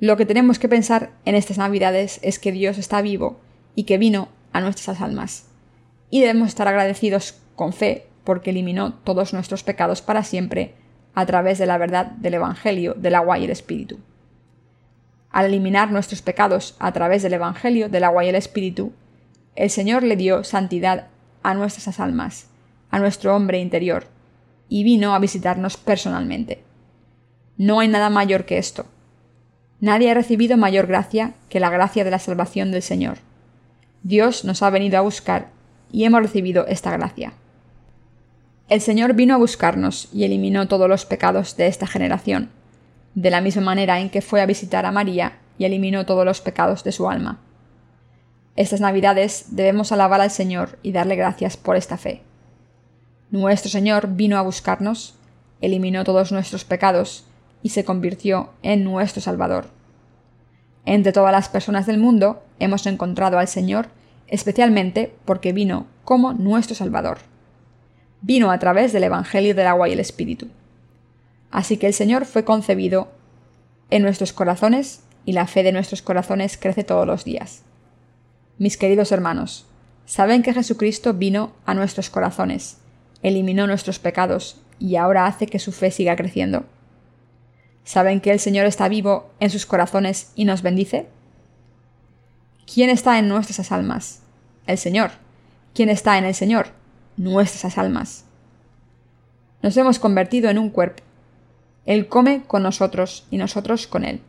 Lo 0.00 0.16
que 0.16 0.26
tenemos 0.26 0.58
que 0.58 0.68
pensar 0.68 1.10
en 1.24 1.34
estas 1.34 1.58
Navidades 1.58 2.20
es 2.22 2.38
que 2.38 2.52
Dios 2.52 2.78
está 2.78 3.02
vivo 3.02 3.40
y 3.74 3.84
que 3.84 3.98
vino 3.98 4.28
a 4.52 4.60
nuestras 4.60 5.00
almas. 5.00 5.46
Y 6.08 6.20
debemos 6.20 6.48
estar 6.48 6.68
agradecidos 6.68 7.40
con 7.56 7.72
fe 7.72 8.06
porque 8.22 8.50
eliminó 8.50 8.94
todos 8.94 9.32
nuestros 9.32 9.64
pecados 9.64 10.00
para 10.00 10.22
siempre 10.22 10.74
a 11.14 11.26
través 11.26 11.58
de 11.58 11.66
la 11.66 11.78
verdad 11.78 12.06
del 12.12 12.34
Evangelio 12.34 12.94
del 12.94 13.16
agua 13.16 13.38
y 13.38 13.44
el 13.44 13.50
Espíritu. 13.50 13.98
Al 15.30 15.46
eliminar 15.46 15.90
nuestros 15.90 16.22
pecados 16.22 16.76
a 16.78 16.92
través 16.92 17.22
del 17.22 17.32
Evangelio 17.32 17.88
del 17.88 18.04
agua 18.04 18.24
y 18.24 18.28
el 18.28 18.36
Espíritu, 18.36 18.92
el 19.56 19.70
Señor 19.70 20.04
le 20.04 20.14
dio 20.14 20.44
santidad 20.44 21.08
a 21.42 21.54
nuestras 21.54 21.98
almas, 21.98 22.48
a 22.90 23.00
nuestro 23.00 23.34
hombre 23.34 23.58
interior, 23.58 24.06
y 24.68 24.84
vino 24.84 25.14
a 25.14 25.18
visitarnos 25.18 25.76
personalmente. 25.76 26.62
No 27.56 27.80
hay 27.80 27.88
nada 27.88 28.10
mayor 28.10 28.44
que 28.44 28.58
esto. 28.58 28.86
Nadie 29.80 30.10
ha 30.10 30.14
recibido 30.14 30.56
mayor 30.56 30.86
gracia 30.86 31.34
que 31.48 31.60
la 31.60 31.70
gracia 31.70 32.04
de 32.04 32.10
la 32.10 32.18
salvación 32.18 32.72
del 32.72 32.82
Señor. 32.82 33.18
Dios 34.02 34.44
nos 34.44 34.62
ha 34.62 34.70
venido 34.70 34.98
a 34.98 35.02
buscar 35.02 35.48
y 35.92 36.04
hemos 36.04 36.20
recibido 36.20 36.66
esta 36.66 36.90
gracia. 36.90 37.32
El 38.68 38.80
Señor 38.80 39.14
vino 39.14 39.34
a 39.34 39.38
buscarnos 39.38 40.08
y 40.12 40.24
eliminó 40.24 40.66
todos 40.68 40.88
los 40.88 41.06
pecados 41.06 41.56
de 41.56 41.68
esta 41.68 41.86
generación, 41.86 42.50
de 43.14 43.30
la 43.30 43.40
misma 43.40 43.62
manera 43.62 44.00
en 44.00 44.10
que 44.10 44.20
fue 44.20 44.40
a 44.40 44.46
visitar 44.46 44.84
a 44.84 44.92
María 44.92 45.38
y 45.58 45.64
eliminó 45.64 46.04
todos 46.06 46.24
los 46.24 46.40
pecados 46.40 46.84
de 46.84 46.92
su 46.92 47.08
alma. 47.08 47.38
Estas 48.56 48.80
Navidades 48.80 49.46
debemos 49.50 49.92
alabar 49.92 50.20
al 50.20 50.32
Señor 50.32 50.78
y 50.82 50.90
darle 50.90 51.14
gracias 51.14 51.56
por 51.56 51.76
esta 51.76 51.96
fe. 51.96 52.22
Nuestro 53.30 53.70
Señor 53.70 54.08
vino 54.16 54.36
a 54.36 54.42
buscarnos, 54.42 55.14
eliminó 55.60 56.02
todos 56.02 56.32
nuestros 56.32 56.64
pecados 56.64 57.27
y 57.62 57.70
se 57.70 57.84
convirtió 57.84 58.50
en 58.62 58.84
nuestro 58.84 59.20
Salvador. 59.20 59.66
Entre 60.84 61.12
todas 61.12 61.32
las 61.32 61.48
personas 61.48 61.86
del 61.86 61.98
mundo 61.98 62.42
hemos 62.58 62.86
encontrado 62.86 63.38
al 63.38 63.48
Señor 63.48 63.88
especialmente 64.28 65.14
porque 65.24 65.52
vino 65.52 65.86
como 66.04 66.32
nuestro 66.32 66.74
Salvador. 66.74 67.18
Vino 68.20 68.50
a 68.50 68.58
través 68.58 68.92
del 68.92 69.04
Evangelio 69.04 69.54
del 69.54 69.66
agua 69.66 69.88
y 69.88 69.92
el 69.92 70.00
Espíritu. 70.00 70.48
Así 71.50 71.76
que 71.76 71.86
el 71.86 71.94
Señor 71.94 72.26
fue 72.26 72.44
concebido 72.44 73.08
en 73.90 74.02
nuestros 74.02 74.32
corazones 74.32 75.02
y 75.24 75.32
la 75.32 75.46
fe 75.46 75.62
de 75.62 75.72
nuestros 75.72 76.02
corazones 76.02 76.56
crece 76.58 76.84
todos 76.84 77.06
los 77.06 77.24
días. 77.24 77.62
Mis 78.58 78.76
queridos 78.76 79.12
hermanos, 79.12 79.66
saben 80.04 80.42
que 80.42 80.52
Jesucristo 80.52 81.14
vino 81.14 81.52
a 81.64 81.74
nuestros 81.74 82.10
corazones, 82.10 82.78
eliminó 83.22 83.66
nuestros 83.66 83.98
pecados 83.98 84.56
y 84.78 84.96
ahora 84.96 85.26
hace 85.26 85.46
que 85.46 85.58
su 85.58 85.72
fe 85.72 85.90
siga 85.90 86.16
creciendo. 86.16 86.64
¿Saben 87.88 88.20
que 88.20 88.30
el 88.30 88.38
Señor 88.38 88.66
está 88.66 88.86
vivo 88.90 89.30
en 89.40 89.48
sus 89.48 89.64
corazones 89.64 90.30
y 90.34 90.44
nos 90.44 90.60
bendice? 90.60 91.06
¿Quién 92.70 92.90
está 92.90 93.18
en 93.18 93.28
nuestras 93.28 93.72
almas? 93.72 94.20
El 94.66 94.76
Señor. 94.76 95.12
¿Quién 95.72 95.88
está 95.88 96.18
en 96.18 96.26
el 96.26 96.34
Señor? 96.34 96.66
Nuestras 97.16 97.78
almas. 97.78 98.26
Nos 99.62 99.74
hemos 99.78 99.98
convertido 99.98 100.50
en 100.50 100.58
un 100.58 100.68
cuerpo. 100.68 101.02
Él 101.86 102.08
come 102.08 102.42
con 102.46 102.62
nosotros 102.62 103.26
y 103.30 103.38
nosotros 103.38 103.86
con 103.86 104.04
Él. 104.04 104.20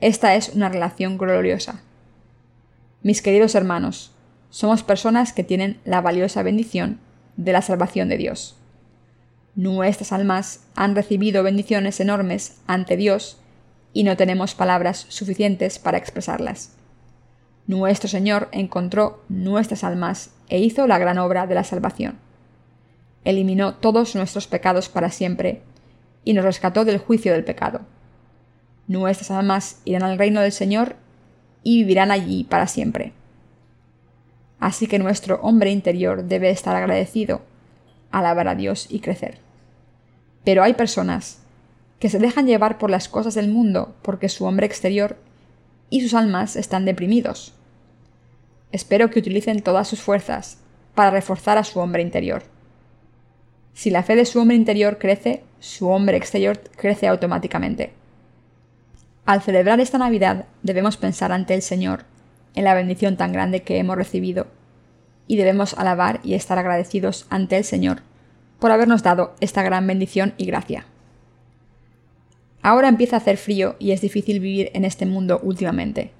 Esta 0.00 0.34
es 0.34 0.48
una 0.54 0.70
relación 0.70 1.18
gloriosa. 1.18 1.82
Mis 3.02 3.20
queridos 3.20 3.54
hermanos, 3.54 4.12
somos 4.48 4.82
personas 4.82 5.34
que 5.34 5.44
tienen 5.44 5.78
la 5.84 6.00
valiosa 6.00 6.42
bendición 6.42 7.00
de 7.36 7.52
la 7.52 7.60
salvación 7.60 8.08
de 8.08 8.16
Dios. 8.16 8.56
Nuestras 9.54 10.12
almas 10.12 10.60
han 10.74 10.94
recibido 10.94 11.42
bendiciones 11.42 12.00
enormes 12.00 12.60
ante 12.66 12.96
Dios 12.96 13.38
y 13.92 14.04
no 14.04 14.16
tenemos 14.16 14.54
palabras 14.54 15.04
suficientes 15.08 15.78
para 15.78 15.98
expresarlas. 15.98 16.74
nuestro 17.66 18.08
Señor 18.08 18.48
encontró 18.52 19.22
nuestras 19.28 19.84
almas 19.84 20.30
e 20.48 20.58
hizo 20.58 20.86
la 20.86 20.98
gran 20.98 21.18
obra 21.18 21.46
de 21.46 21.54
la 21.54 21.64
salvación. 21.64 22.18
Eliminó 23.24 23.74
todos 23.74 24.14
nuestros 24.14 24.46
pecados 24.46 24.88
para 24.88 25.10
siempre 25.10 25.62
y 26.24 26.32
nos 26.32 26.44
rescató 26.44 26.84
del 26.84 26.98
juicio 26.98 27.32
del 27.32 27.44
pecado. 27.44 27.82
Nuestras 28.88 29.30
almas 29.30 29.80
irán 29.84 30.02
al 30.02 30.18
reino 30.18 30.40
del 30.40 30.52
Señor 30.52 30.96
y 31.62 31.82
vivirán 31.82 32.10
allí 32.10 32.44
para 32.44 32.66
siempre. 32.66 33.12
Así 34.58 34.86
que 34.86 34.98
nuestro 34.98 35.40
hombre 35.42 35.70
interior 35.70 36.24
debe 36.24 36.50
estar 36.50 36.74
agradecido, 36.74 37.42
alabar 38.12 38.48
a 38.48 38.54
Dios 38.54 38.86
y 38.88 39.00
crecer. 39.00 39.38
Pero 40.44 40.62
hay 40.62 40.74
personas 40.74 41.38
que 41.98 42.08
se 42.08 42.18
dejan 42.18 42.46
llevar 42.46 42.78
por 42.78 42.90
las 42.90 43.08
cosas 43.08 43.34
del 43.34 43.48
mundo 43.48 43.94
porque 44.02 44.28
su 44.28 44.44
hombre 44.44 44.66
exterior 44.66 45.16
y 45.90 46.00
sus 46.00 46.14
almas 46.14 46.56
están 46.56 46.84
deprimidos. 46.84 47.54
Espero 48.72 49.10
que 49.10 49.18
utilicen 49.18 49.62
todas 49.62 49.88
sus 49.88 50.00
fuerzas 50.00 50.58
para 50.94 51.10
reforzar 51.10 51.58
a 51.58 51.64
su 51.64 51.78
hombre 51.80 52.02
interior. 52.02 52.42
Si 53.74 53.90
la 53.90 54.02
fe 54.02 54.16
de 54.16 54.24
su 54.24 54.40
hombre 54.40 54.56
interior 54.56 54.98
crece, 54.98 55.42
su 55.60 55.88
hombre 55.88 56.16
exterior 56.16 56.58
crece 56.76 57.06
automáticamente. 57.06 57.92
Al 59.24 59.42
celebrar 59.42 59.80
esta 59.80 59.98
Navidad 59.98 60.46
debemos 60.62 60.96
pensar 60.96 61.32
ante 61.32 61.54
el 61.54 61.62
Señor 61.62 62.04
en 62.54 62.64
la 62.64 62.74
bendición 62.74 63.16
tan 63.16 63.32
grande 63.32 63.62
que 63.62 63.78
hemos 63.78 63.96
recibido, 63.96 64.46
y 65.26 65.36
debemos 65.36 65.74
alabar 65.74 66.20
y 66.22 66.34
estar 66.34 66.58
agradecidos 66.58 67.26
ante 67.30 67.56
el 67.56 67.64
Señor 67.64 68.02
por 68.58 68.70
habernos 68.70 69.02
dado 69.02 69.34
esta 69.40 69.62
gran 69.62 69.86
bendición 69.86 70.34
y 70.36 70.46
gracia. 70.46 70.86
Ahora 72.62 72.88
empieza 72.88 73.16
a 73.16 73.18
hacer 73.18 73.36
frío 73.36 73.74
y 73.80 73.90
es 73.90 74.00
difícil 74.00 74.38
vivir 74.38 74.70
en 74.74 74.84
este 74.84 75.04
mundo 75.04 75.40
últimamente. 75.42 76.12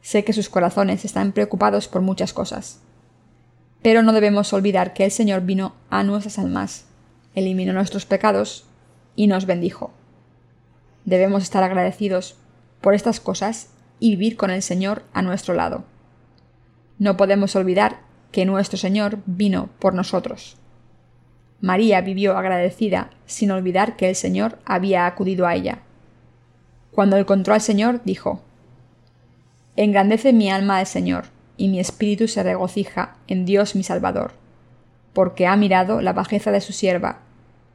Sé 0.00 0.22
que 0.22 0.32
sus 0.32 0.48
corazones 0.48 1.04
están 1.04 1.32
preocupados 1.32 1.88
por 1.88 2.00
muchas 2.00 2.32
cosas. 2.32 2.80
Pero 3.82 4.02
no 4.02 4.12
debemos 4.12 4.52
olvidar 4.52 4.92
que 4.92 5.04
el 5.04 5.10
Señor 5.10 5.42
vino 5.42 5.74
a 5.90 6.04
nuestras 6.04 6.38
almas, 6.38 6.84
eliminó 7.34 7.72
nuestros 7.72 8.06
pecados 8.06 8.66
y 9.16 9.26
nos 9.26 9.46
bendijo. 9.46 9.90
Debemos 11.04 11.42
estar 11.42 11.64
agradecidos 11.64 12.36
por 12.80 12.94
estas 12.94 13.18
cosas 13.18 13.70
y 13.98 14.10
vivir 14.10 14.36
con 14.36 14.50
el 14.50 14.62
Señor 14.62 15.02
a 15.12 15.22
nuestro 15.22 15.54
lado. 15.54 15.84
No 16.98 17.16
podemos 17.16 17.56
olvidar 17.56 18.07
que 18.32 18.44
nuestro 18.44 18.78
Señor 18.78 19.18
vino 19.26 19.70
por 19.78 19.94
nosotros. 19.94 20.56
María 21.60 22.00
vivió 22.00 22.36
agradecida 22.36 23.10
sin 23.26 23.50
olvidar 23.50 23.96
que 23.96 24.08
el 24.08 24.14
Señor 24.14 24.58
había 24.64 25.06
acudido 25.06 25.46
a 25.46 25.54
ella. 25.54 25.80
Cuando 26.92 27.16
encontró 27.16 27.54
al 27.54 27.60
Señor, 27.60 28.00
dijo, 28.04 28.42
Engrandece 29.76 30.32
mi 30.32 30.50
alma 30.50 30.78
al 30.78 30.86
Señor, 30.86 31.26
y 31.56 31.68
mi 31.68 31.80
espíritu 31.80 32.28
se 32.28 32.42
regocija 32.42 33.16
en 33.26 33.44
Dios 33.44 33.74
mi 33.74 33.82
Salvador, 33.82 34.32
porque 35.12 35.46
ha 35.46 35.56
mirado 35.56 36.00
la 36.00 36.12
bajeza 36.12 36.52
de 36.52 36.60
su 36.60 36.72
sierva, 36.72 37.18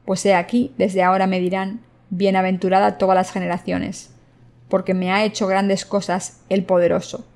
pues 0.04 0.24
he 0.26 0.34
aquí, 0.34 0.72
desde 0.76 1.02
ahora 1.02 1.26
me 1.26 1.40
dirán, 1.40 1.80
Bienaventurada 2.10 2.98
todas 2.98 3.16
las 3.16 3.32
generaciones, 3.32 4.10
porque 4.68 4.94
me 4.94 5.12
ha 5.12 5.24
hecho 5.24 5.46
grandes 5.46 5.84
cosas 5.84 6.40
el 6.48 6.64
poderoso. 6.64 7.26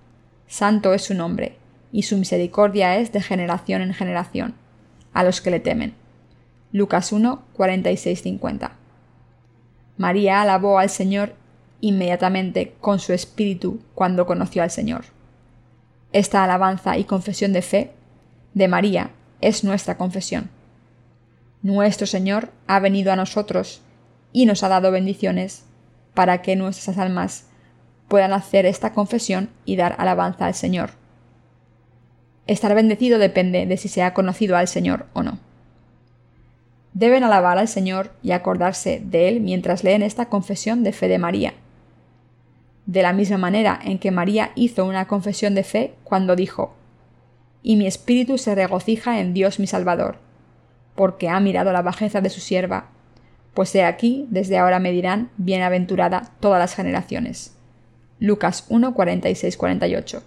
Santo 0.46 0.94
es 0.94 1.02
su 1.02 1.14
nombre, 1.14 1.56
y 1.92 2.02
su 2.02 2.16
misericordia 2.16 2.96
es 2.96 3.12
de 3.12 3.20
generación 3.20 3.82
en 3.82 3.94
generación, 3.94 4.54
a 5.12 5.24
los 5.24 5.40
que 5.40 5.50
le 5.50 5.60
temen. 5.60 5.94
Lucas 6.72 7.12
1, 7.12 7.42
46, 7.54 8.22
50. 8.22 8.72
María 9.96 10.42
alabó 10.42 10.78
al 10.78 10.90
Señor 10.90 11.34
inmediatamente 11.80 12.74
con 12.80 12.98
su 12.98 13.12
espíritu 13.12 13.80
cuando 13.94 14.26
conoció 14.26 14.62
al 14.62 14.70
Señor. 14.70 15.04
Esta 16.12 16.44
alabanza 16.44 16.98
y 16.98 17.04
confesión 17.04 17.52
de 17.52 17.62
fe 17.62 17.92
de 18.54 18.68
María 18.68 19.10
es 19.40 19.64
nuestra 19.64 19.96
confesión. 19.96 20.50
Nuestro 21.62 22.06
Señor 22.06 22.50
ha 22.66 22.80
venido 22.80 23.12
a 23.12 23.16
nosotros 23.16 23.82
y 24.32 24.46
nos 24.46 24.62
ha 24.62 24.68
dado 24.68 24.90
bendiciones 24.90 25.64
para 26.14 26.42
que 26.42 26.56
nuestras 26.56 26.98
almas 26.98 27.46
puedan 28.08 28.32
hacer 28.32 28.66
esta 28.66 28.92
confesión 28.92 29.50
y 29.64 29.76
dar 29.76 29.96
alabanza 29.98 30.46
al 30.46 30.54
Señor. 30.54 30.97
Estar 32.48 32.74
bendecido 32.74 33.20
depende 33.20 33.66
de 33.66 33.76
si 33.76 33.88
se 33.88 34.02
ha 34.02 34.12
conocido 34.12 34.56
al 34.56 34.66
Señor 34.66 35.06
o 35.12 35.22
no. 35.22 35.38
Deben 36.94 37.22
alabar 37.22 37.58
al 37.58 37.68
Señor 37.68 38.10
y 38.20 38.32
acordarse 38.32 39.00
de 39.04 39.28
Él 39.28 39.40
mientras 39.40 39.84
leen 39.84 40.02
esta 40.02 40.26
confesión 40.26 40.82
de 40.82 40.92
fe 40.92 41.06
de 41.06 41.18
María. 41.18 41.54
De 42.86 43.02
la 43.02 43.12
misma 43.12 43.38
manera 43.38 43.78
en 43.84 44.00
que 44.00 44.10
María 44.10 44.50
hizo 44.56 44.84
una 44.84 45.06
confesión 45.06 45.54
de 45.54 45.62
fe 45.62 45.94
cuando 46.02 46.34
dijo, 46.34 46.74
Y 47.62 47.76
mi 47.76 47.86
espíritu 47.86 48.36
se 48.36 48.56
regocija 48.56 49.20
en 49.20 49.32
Dios 49.32 49.60
mi 49.60 49.68
Salvador, 49.68 50.16
porque 50.96 51.28
ha 51.28 51.38
mirado 51.38 51.70
la 51.70 51.82
bajeza 51.82 52.20
de 52.20 52.30
su 52.30 52.40
sierva 52.40 52.88
pues 53.58 53.74
he 53.74 53.82
aquí, 53.82 54.24
desde 54.30 54.56
ahora 54.56 54.78
me 54.78 54.92
dirán, 54.92 55.30
bienaventurada 55.36 56.30
todas 56.38 56.60
las 56.60 56.76
generaciones. 56.76 57.56
Lucas 58.20 58.64
1, 58.68 58.94
46, 58.94 59.56
48. 59.56 60.22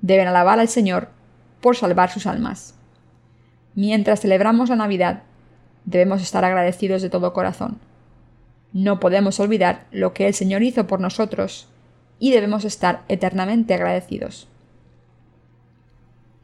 Deben 0.00 0.26
alabar 0.26 0.58
al 0.58 0.68
Señor 0.68 1.10
por 1.60 1.76
salvar 1.76 2.10
sus 2.10 2.26
almas. 2.26 2.74
Mientras 3.74 4.20
celebramos 4.20 4.68
la 4.68 4.76
Navidad, 4.76 5.22
debemos 5.84 6.22
estar 6.22 6.44
agradecidos 6.44 7.02
de 7.02 7.10
todo 7.10 7.32
corazón. 7.32 7.78
No 8.72 9.00
podemos 9.00 9.40
olvidar 9.40 9.86
lo 9.90 10.12
que 10.12 10.26
el 10.26 10.34
Señor 10.34 10.62
hizo 10.62 10.86
por 10.86 11.00
nosotros 11.00 11.68
y 12.18 12.32
debemos 12.32 12.64
estar 12.64 13.02
eternamente 13.08 13.74
agradecidos. 13.74 14.48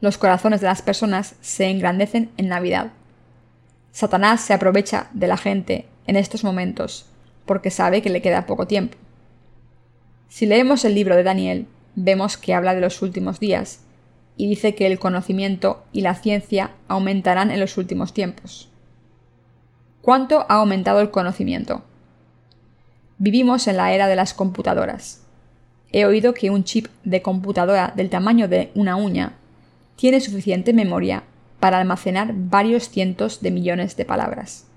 Los 0.01 0.17
corazones 0.17 0.61
de 0.61 0.67
las 0.67 0.81
personas 0.81 1.35
se 1.41 1.69
engrandecen 1.69 2.29
en 2.37 2.49
Navidad. 2.49 2.91
Satanás 3.91 4.41
se 4.41 4.53
aprovecha 4.53 5.07
de 5.13 5.27
la 5.27 5.37
gente 5.37 5.87
en 6.05 6.17
estos 6.17 6.43
momentos, 6.43 7.07
porque 7.45 7.71
sabe 7.71 8.01
que 8.01 8.09
le 8.09 8.21
queda 8.21 8.45
poco 8.45 8.67
tiempo. 8.67 8.97
Si 10.29 10.45
leemos 10.45 10.85
el 10.85 10.93
libro 10.93 11.15
de 11.15 11.23
Daniel, 11.23 11.67
vemos 11.95 12.37
que 12.37 12.53
habla 12.53 12.75
de 12.75 12.81
los 12.81 13.01
últimos 13.01 13.39
días, 13.39 13.79
y 14.37 14.47
dice 14.47 14.75
que 14.75 14.85
el 14.85 14.99
conocimiento 14.99 15.83
y 15.91 16.01
la 16.01 16.13
ciencia 16.13 16.71
aumentarán 16.87 17.49
en 17.49 17.59
los 17.59 17.77
últimos 17.77 18.13
tiempos. 18.13 18.69
¿Cuánto 20.01 20.45
ha 20.47 20.55
aumentado 20.55 21.01
el 21.01 21.09
conocimiento? 21.09 21.83
Vivimos 23.17 23.67
en 23.67 23.77
la 23.77 23.91
era 23.93 24.07
de 24.07 24.15
las 24.15 24.35
computadoras. 24.35 25.23
He 25.91 26.05
oído 26.05 26.35
que 26.35 26.51
un 26.51 26.63
chip 26.63 26.87
de 27.03 27.23
computadora 27.23 27.91
del 27.95 28.09
tamaño 28.09 28.47
de 28.47 28.71
una 28.75 28.95
uña 28.95 29.33
tiene 29.95 30.21
suficiente 30.21 30.71
memoria 30.71 31.23
para 31.59 31.79
almacenar 31.79 32.33
varios 32.35 32.89
cientos 32.89 33.41
de 33.41 33.49
millones 33.49 33.97
de 33.97 34.05
palabras. 34.05 34.67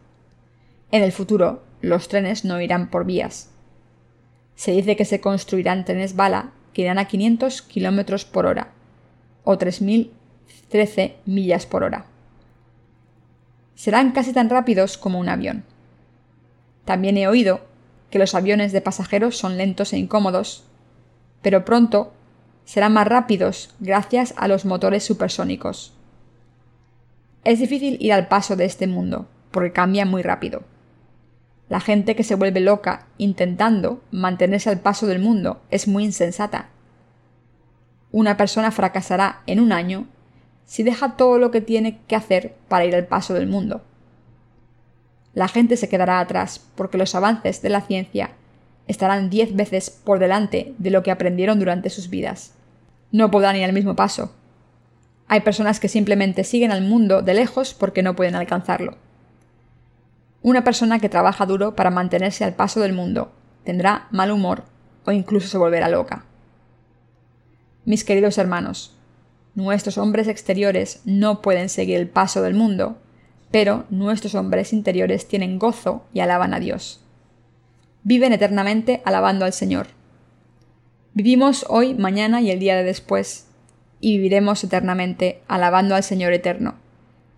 En 0.90 1.02
el 1.02 1.12
futuro, 1.12 1.62
los 1.82 2.08
trenes 2.08 2.46
no 2.46 2.60
irán 2.60 2.88
por 2.88 3.04
vías. 3.04 3.50
Se 4.54 4.72
dice 4.72 4.96
que 4.96 5.04
se 5.04 5.20
construirán 5.20 5.84
trenes 5.84 6.16
bala 6.16 6.52
que 6.72 6.82
irán 6.82 6.98
a 6.98 7.06
500 7.06 7.62
km 7.62 8.24
por 8.24 8.46
hora 8.46 8.72
o 9.44 9.56
3.013 9.56 11.14
millas 11.26 11.66
por 11.66 11.84
hora. 11.84 12.06
Serán 13.74 14.12
casi 14.12 14.32
tan 14.32 14.50
rápidos 14.50 14.98
como 14.98 15.18
un 15.18 15.28
avión. 15.28 15.64
También 16.84 17.16
he 17.16 17.28
oído 17.28 17.60
que 18.10 18.18
los 18.18 18.34
aviones 18.34 18.72
de 18.72 18.80
pasajeros 18.80 19.38
son 19.38 19.56
lentos 19.56 19.92
e 19.92 19.98
incómodos, 19.98 20.64
pero 21.42 21.64
pronto 21.64 22.12
serán 22.64 22.92
más 22.92 23.06
rápidos 23.06 23.74
gracias 23.80 24.34
a 24.36 24.48
los 24.48 24.64
motores 24.64 25.04
supersónicos. 25.04 25.94
Es 27.44 27.58
difícil 27.58 27.96
ir 28.00 28.12
al 28.12 28.28
paso 28.28 28.54
de 28.54 28.66
este 28.66 28.86
mundo, 28.86 29.26
porque 29.50 29.72
cambia 29.72 30.04
muy 30.04 30.22
rápido. 30.22 30.62
La 31.68 31.80
gente 31.80 32.16
que 32.16 32.24
se 32.24 32.34
vuelve 32.34 32.60
loca 32.60 33.06
intentando 33.16 34.02
mantenerse 34.10 34.70
al 34.70 34.80
paso 34.80 35.06
del 35.06 35.20
mundo 35.20 35.62
es 35.70 35.88
muy 35.88 36.04
insensata. 36.04 36.68
Una 38.12 38.36
persona 38.36 38.70
fracasará 38.70 39.42
en 39.46 39.60
un 39.60 39.72
año 39.72 40.06
si 40.64 40.82
deja 40.82 41.16
todo 41.16 41.38
lo 41.38 41.50
que 41.50 41.60
tiene 41.60 41.98
que 42.06 42.16
hacer 42.16 42.54
para 42.68 42.84
ir 42.84 42.94
al 42.94 43.06
paso 43.06 43.34
del 43.34 43.46
mundo. 43.46 43.82
La 45.34 45.48
gente 45.48 45.76
se 45.76 45.88
quedará 45.88 46.20
atrás 46.20 46.64
porque 46.74 46.98
los 46.98 47.14
avances 47.14 47.62
de 47.62 47.68
la 47.68 47.80
ciencia 47.80 48.32
estarán 48.86 49.30
diez 49.30 49.54
veces 49.54 49.90
por 49.90 50.18
delante 50.18 50.74
de 50.78 50.90
lo 50.90 51.02
que 51.02 51.10
aprendieron 51.10 51.58
durante 51.58 51.90
sus 51.90 52.10
vidas. 52.10 52.54
No 53.12 53.30
podrán 53.30 53.56
ir 53.56 53.64
al 53.64 53.72
mismo 53.72 53.94
paso, 53.94 54.32
hay 55.32 55.42
personas 55.42 55.78
que 55.78 55.86
simplemente 55.86 56.42
siguen 56.42 56.72
al 56.72 56.82
mundo 56.82 57.22
de 57.22 57.34
lejos 57.34 57.72
porque 57.72 58.02
no 58.02 58.16
pueden 58.16 58.34
alcanzarlo. 58.34 58.96
Una 60.42 60.64
persona 60.64 60.98
que 60.98 61.08
trabaja 61.08 61.46
duro 61.46 61.76
para 61.76 61.90
mantenerse 61.90 62.42
al 62.42 62.54
paso 62.54 62.80
del 62.80 62.94
mundo 62.94 63.30
tendrá 63.62 64.08
mal 64.10 64.32
humor 64.32 64.64
o 65.04 65.12
incluso 65.12 65.46
se 65.46 65.56
volverá 65.56 65.88
loca. 65.88 66.24
Mis 67.84 68.04
queridos 68.04 68.36
hermanos, 68.36 68.96
nuestros 69.54 69.96
hombres 69.96 70.28
exteriores 70.28 71.00
no 71.04 71.40
pueden 71.40 71.68
seguir 71.68 71.96
el 71.98 72.08
paso 72.08 72.42
del 72.42 72.54
mundo, 72.54 72.98
pero 73.50 73.86
nuestros 73.90 74.34
hombres 74.34 74.72
interiores 74.72 75.26
tienen 75.26 75.58
gozo 75.58 76.04
y 76.12 76.20
alaban 76.20 76.52
a 76.54 76.60
Dios. 76.60 77.04
Viven 78.02 78.32
eternamente 78.32 79.02
alabando 79.04 79.44
al 79.44 79.52
Señor. 79.52 79.88
Vivimos 81.14 81.64
hoy, 81.68 81.94
mañana 81.94 82.40
y 82.40 82.50
el 82.50 82.60
día 82.60 82.76
de 82.76 82.84
después, 82.84 83.48
y 83.98 84.16
viviremos 84.16 84.62
eternamente 84.62 85.42
alabando 85.48 85.94
al 85.94 86.02
Señor 86.02 86.32
eterno, 86.32 86.76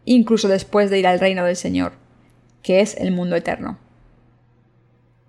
incluso 0.05 0.49
después 0.49 0.91
de 0.91 0.99
ir 0.99 1.07
al 1.07 1.21
reino 1.21 1.45
del 1.45 1.57
Señor, 1.57 1.93
que 2.63 2.81
es 2.81 2.97
el 2.97 3.13
mundo 3.13 3.37
eterno. 3.37 3.79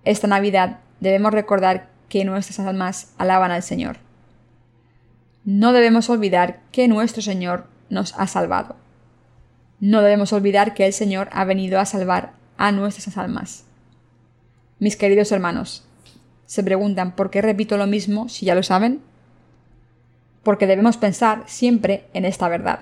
Esta 0.04 0.26
Navidad 0.26 0.80
debemos 1.00 1.32
recordar 1.32 1.88
que 2.08 2.24
nuestras 2.24 2.60
almas 2.60 3.14
alaban 3.16 3.50
al 3.50 3.62
Señor. 3.62 4.03
No 5.44 5.74
debemos 5.74 6.08
olvidar 6.08 6.60
que 6.72 6.88
nuestro 6.88 7.20
Señor 7.20 7.66
nos 7.90 8.14
ha 8.18 8.26
salvado. 8.26 8.76
No 9.78 10.00
debemos 10.00 10.32
olvidar 10.32 10.72
que 10.72 10.86
el 10.86 10.94
Señor 10.94 11.28
ha 11.32 11.44
venido 11.44 11.78
a 11.78 11.84
salvar 11.84 12.32
a 12.56 12.72
nuestras 12.72 13.18
almas. 13.18 13.64
Mis 14.78 14.96
queridos 14.96 15.32
hermanos, 15.32 15.84
¿se 16.46 16.62
preguntan 16.62 17.14
por 17.14 17.30
qué 17.30 17.42
repito 17.42 17.76
lo 17.76 17.86
mismo 17.86 18.30
si 18.30 18.46
ya 18.46 18.54
lo 18.54 18.62
saben? 18.62 19.02
Porque 20.42 20.66
debemos 20.66 20.96
pensar 20.96 21.44
siempre 21.46 22.06
en 22.14 22.24
esta 22.24 22.48
verdad. 22.48 22.80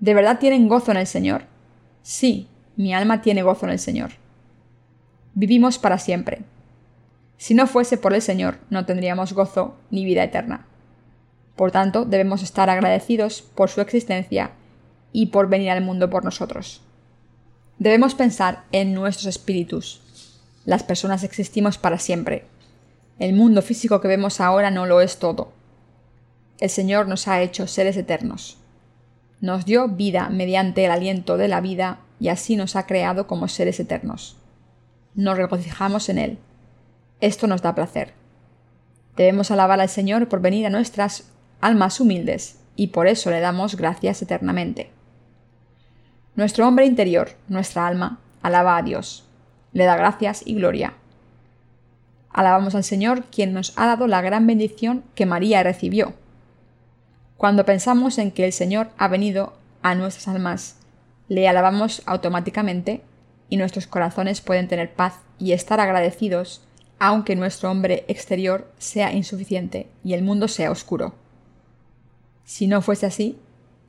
¿De 0.00 0.12
verdad 0.12 0.38
tienen 0.38 0.68
gozo 0.68 0.90
en 0.90 0.98
el 0.98 1.06
Señor? 1.06 1.44
Sí, 2.02 2.48
mi 2.76 2.92
alma 2.92 3.22
tiene 3.22 3.42
gozo 3.42 3.64
en 3.64 3.72
el 3.72 3.78
Señor. 3.78 4.10
Vivimos 5.32 5.78
para 5.78 5.98
siempre. 5.98 6.42
Si 7.38 7.54
no 7.54 7.66
fuese 7.66 7.96
por 7.96 8.12
el 8.12 8.20
Señor, 8.20 8.58
no 8.68 8.84
tendríamos 8.84 9.32
gozo 9.32 9.76
ni 9.90 10.04
vida 10.04 10.22
eterna. 10.22 10.66
Por 11.58 11.72
tanto, 11.72 12.04
debemos 12.04 12.44
estar 12.44 12.70
agradecidos 12.70 13.42
por 13.42 13.68
su 13.68 13.80
existencia 13.80 14.52
y 15.12 15.26
por 15.26 15.48
venir 15.48 15.70
al 15.70 15.80
mundo 15.80 16.08
por 16.08 16.24
nosotros. 16.24 16.82
Debemos 17.80 18.14
pensar 18.14 18.62
en 18.70 18.94
nuestros 18.94 19.26
espíritus. 19.26 20.00
Las 20.64 20.84
personas 20.84 21.24
existimos 21.24 21.76
para 21.76 21.98
siempre. 21.98 22.44
El 23.18 23.32
mundo 23.32 23.60
físico 23.60 24.00
que 24.00 24.06
vemos 24.06 24.40
ahora 24.40 24.70
no 24.70 24.86
lo 24.86 25.00
es 25.00 25.18
todo. 25.18 25.50
El 26.60 26.70
Señor 26.70 27.08
nos 27.08 27.26
ha 27.26 27.42
hecho 27.42 27.66
seres 27.66 27.96
eternos. 27.96 28.58
Nos 29.40 29.64
dio 29.64 29.88
vida 29.88 30.28
mediante 30.28 30.84
el 30.84 30.92
aliento 30.92 31.36
de 31.38 31.48
la 31.48 31.60
vida 31.60 31.98
y 32.20 32.28
así 32.28 32.54
nos 32.54 32.76
ha 32.76 32.86
creado 32.86 33.26
como 33.26 33.48
seres 33.48 33.80
eternos. 33.80 34.36
Nos 35.16 35.36
regocijamos 35.36 36.08
en 36.08 36.18
Él. 36.18 36.38
Esto 37.20 37.48
nos 37.48 37.62
da 37.62 37.74
placer. 37.74 38.12
Debemos 39.16 39.50
alabar 39.50 39.80
al 39.80 39.88
Señor 39.88 40.28
por 40.28 40.40
venir 40.40 40.64
a 40.64 40.70
nuestras 40.70 41.32
almas 41.60 42.00
humildes 42.00 42.60
y 42.76 42.88
por 42.88 43.06
eso 43.08 43.30
le 43.30 43.40
damos 43.40 43.76
gracias 43.76 44.22
eternamente. 44.22 44.90
Nuestro 46.36 46.68
hombre 46.68 46.86
interior, 46.86 47.30
nuestra 47.48 47.86
alma, 47.86 48.20
alaba 48.42 48.76
a 48.76 48.82
Dios, 48.82 49.24
le 49.72 49.84
da 49.84 49.96
gracias 49.96 50.42
y 50.46 50.54
gloria. 50.54 50.94
Alabamos 52.30 52.74
al 52.74 52.84
Señor, 52.84 53.24
quien 53.24 53.52
nos 53.52 53.72
ha 53.76 53.86
dado 53.86 54.06
la 54.06 54.20
gran 54.20 54.46
bendición 54.46 55.02
que 55.14 55.26
María 55.26 55.62
recibió. 55.62 56.14
Cuando 57.36 57.64
pensamos 57.64 58.18
en 58.18 58.30
que 58.30 58.44
el 58.44 58.52
Señor 58.52 58.90
ha 58.98 59.08
venido 59.08 59.54
a 59.82 59.94
nuestras 59.94 60.28
almas, 60.28 60.76
le 61.28 61.48
alabamos 61.48 62.02
automáticamente 62.06 63.02
y 63.48 63.56
nuestros 63.56 63.86
corazones 63.86 64.40
pueden 64.40 64.68
tener 64.68 64.92
paz 64.92 65.14
y 65.38 65.52
estar 65.52 65.80
agradecidos, 65.80 66.62
aunque 66.98 67.36
nuestro 67.36 67.70
hombre 67.70 68.04
exterior 68.08 68.70
sea 68.78 69.12
insuficiente 69.12 69.88
y 70.04 70.14
el 70.14 70.22
mundo 70.22 70.48
sea 70.48 70.70
oscuro. 70.70 71.14
Si 72.48 72.66
no 72.66 72.80
fuese 72.80 73.04
así, 73.04 73.36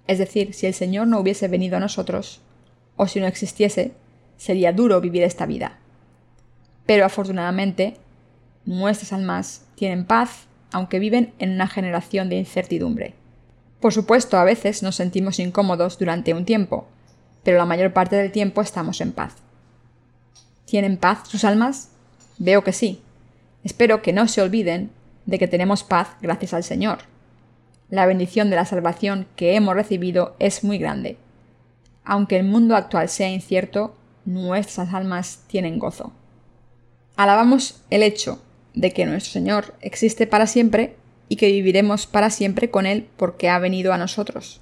es 0.05 0.19
decir, 0.19 0.53
si 0.53 0.67
el 0.67 0.73
Señor 0.73 1.07
no 1.07 1.17
hubiese 1.17 1.47
venido 1.47 1.77
a 1.77 1.79
nosotros, 1.79 2.41
o 2.97 3.07
si 3.07 3.21
no 3.21 3.25
existiese, 3.25 3.93
sería 4.35 4.73
duro 4.73 4.99
vivir 4.99 5.23
esta 5.23 5.45
vida. 5.45 5.77
Pero 6.85 7.05
afortunadamente, 7.05 7.95
nuestras 8.65 9.13
almas 9.13 9.65
tienen 9.75 10.03
paz, 10.03 10.47
aunque 10.73 10.99
viven 10.99 11.33
en 11.39 11.51
una 11.51 11.67
generación 11.67 12.27
de 12.27 12.35
incertidumbre. 12.35 13.13
Por 13.79 13.93
supuesto, 13.93 14.37
a 14.37 14.43
veces 14.43 14.83
nos 14.83 14.97
sentimos 14.97 15.39
incómodos 15.39 15.97
durante 15.97 16.33
un 16.33 16.43
tiempo, 16.43 16.85
pero 17.43 17.59
la 17.59 17.65
mayor 17.65 17.93
parte 17.93 18.17
del 18.17 18.33
tiempo 18.33 18.59
estamos 18.61 18.99
en 18.99 19.13
paz. 19.13 19.35
¿Tienen 20.65 20.97
paz 20.97 21.29
sus 21.29 21.45
almas? 21.45 21.91
Veo 22.37 22.61
que 22.65 22.73
sí. 22.73 23.01
Espero 23.63 24.01
que 24.01 24.11
no 24.11 24.27
se 24.27 24.41
olviden 24.41 24.91
de 25.25 25.39
que 25.39 25.47
tenemos 25.47 25.85
paz 25.85 26.09
gracias 26.21 26.53
al 26.53 26.65
Señor 26.65 26.99
la 27.89 28.05
bendición 28.05 28.49
de 28.49 28.55
la 28.55 28.65
salvación 28.65 29.27
que 29.35 29.55
hemos 29.55 29.75
recibido 29.75 30.35
es 30.39 30.63
muy 30.63 30.77
grande. 30.77 31.17
Aunque 32.03 32.37
el 32.37 32.43
mundo 32.43 32.75
actual 32.75 33.09
sea 33.09 33.29
incierto, 33.29 33.95
nuestras 34.25 34.93
almas 34.93 35.43
tienen 35.47 35.79
gozo. 35.79 36.11
Alabamos 37.15 37.81
el 37.89 38.03
hecho 38.03 38.41
de 38.73 38.91
que 38.91 39.05
nuestro 39.05 39.33
Señor 39.33 39.73
existe 39.81 40.27
para 40.27 40.47
siempre 40.47 40.95
y 41.27 41.35
que 41.35 41.51
viviremos 41.51 42.07
para 42.07 42.29
siempre 42.29 42.69
con 42.69 42.85
Él 42.85 43.07
porque 43.17 43.49
ha 43.49 43.59
venido 43.59 43.93
a 43.93 43.97
nosotros. 43.97 44.61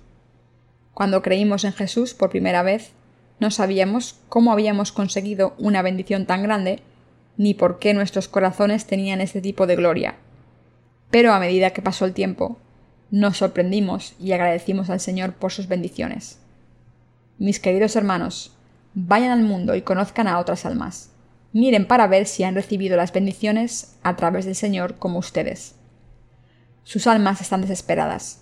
Cuando 0.93 1.21
creímos 1.21 1.63
en 1.63 1.73
Jesús 1.73 2.13
por 2.13 2.29
primera 2.29 2.63
vez, 2.63 2.91
no 3.39 3.51
sabíamos 3.51 4.19
cómo 4.29 4.51
habíamos 4.51 4.91
conseguido 4.91 5.53
una 5.59 5.81
bendición 5.81 6.25
tan 6.25 6.41
grande, 6.43 6.79
ni 7.37 7.53
por 7.53 7.77
qué 7.77 7.93
nuestros 7.93 8.27
corazones 8.27 8.85
tenían 8.85 9.21
este 9.21 9.41
tipo 9.41 9.67
de 9.67 9.75
gloria. 9.75 10.15
Pero 11.11 11.33
a 11.33 11.39
medida 11.39 11.69
que 11.69 11.83
pasó 11.83 12.05
el 12.05 12.13
tiempo, 12.13 12.57
nos 13.11 13.37
sorprendimos 13.37 14.13
y 14.19 14.31
agradecimos 14.33 14.89
al 14.89 14.99
Señor 14.99 15.33
por 15.33 15.51
sus 15.51 15.67
bendiciones. 15.67 16.39
Mis 17.37 17.59
queridos 17.59 17.95
hermanos, 17.95 18.53
vayan 18.93 19.31
al 19.31 19.43
mundo 19.43 19.75
y 19.75 19.81
conozcan 19.81 20.27
a 20.27 20.39
otras 20.39 20.65
almas. 20.65 21.11
Miren 21.53 21.87
para 21.87 22.07
ver 22.07 22.27
si 22.27 22.43
han 22.43 22.55
recibido 22.55 22.97
las 22.97 23.13
bendiciones 23.13 23.95
a 24.03 24.15
través 24.15 24.45
del 24.45 24.55
Señor 24.55 24.95
como 24.95 25.19
ustedes. 25.19 25.75
Sus 26.83 27.07
almas 27.07 27.41
están 27.41 27.61
desesperadas. 27.61 28.41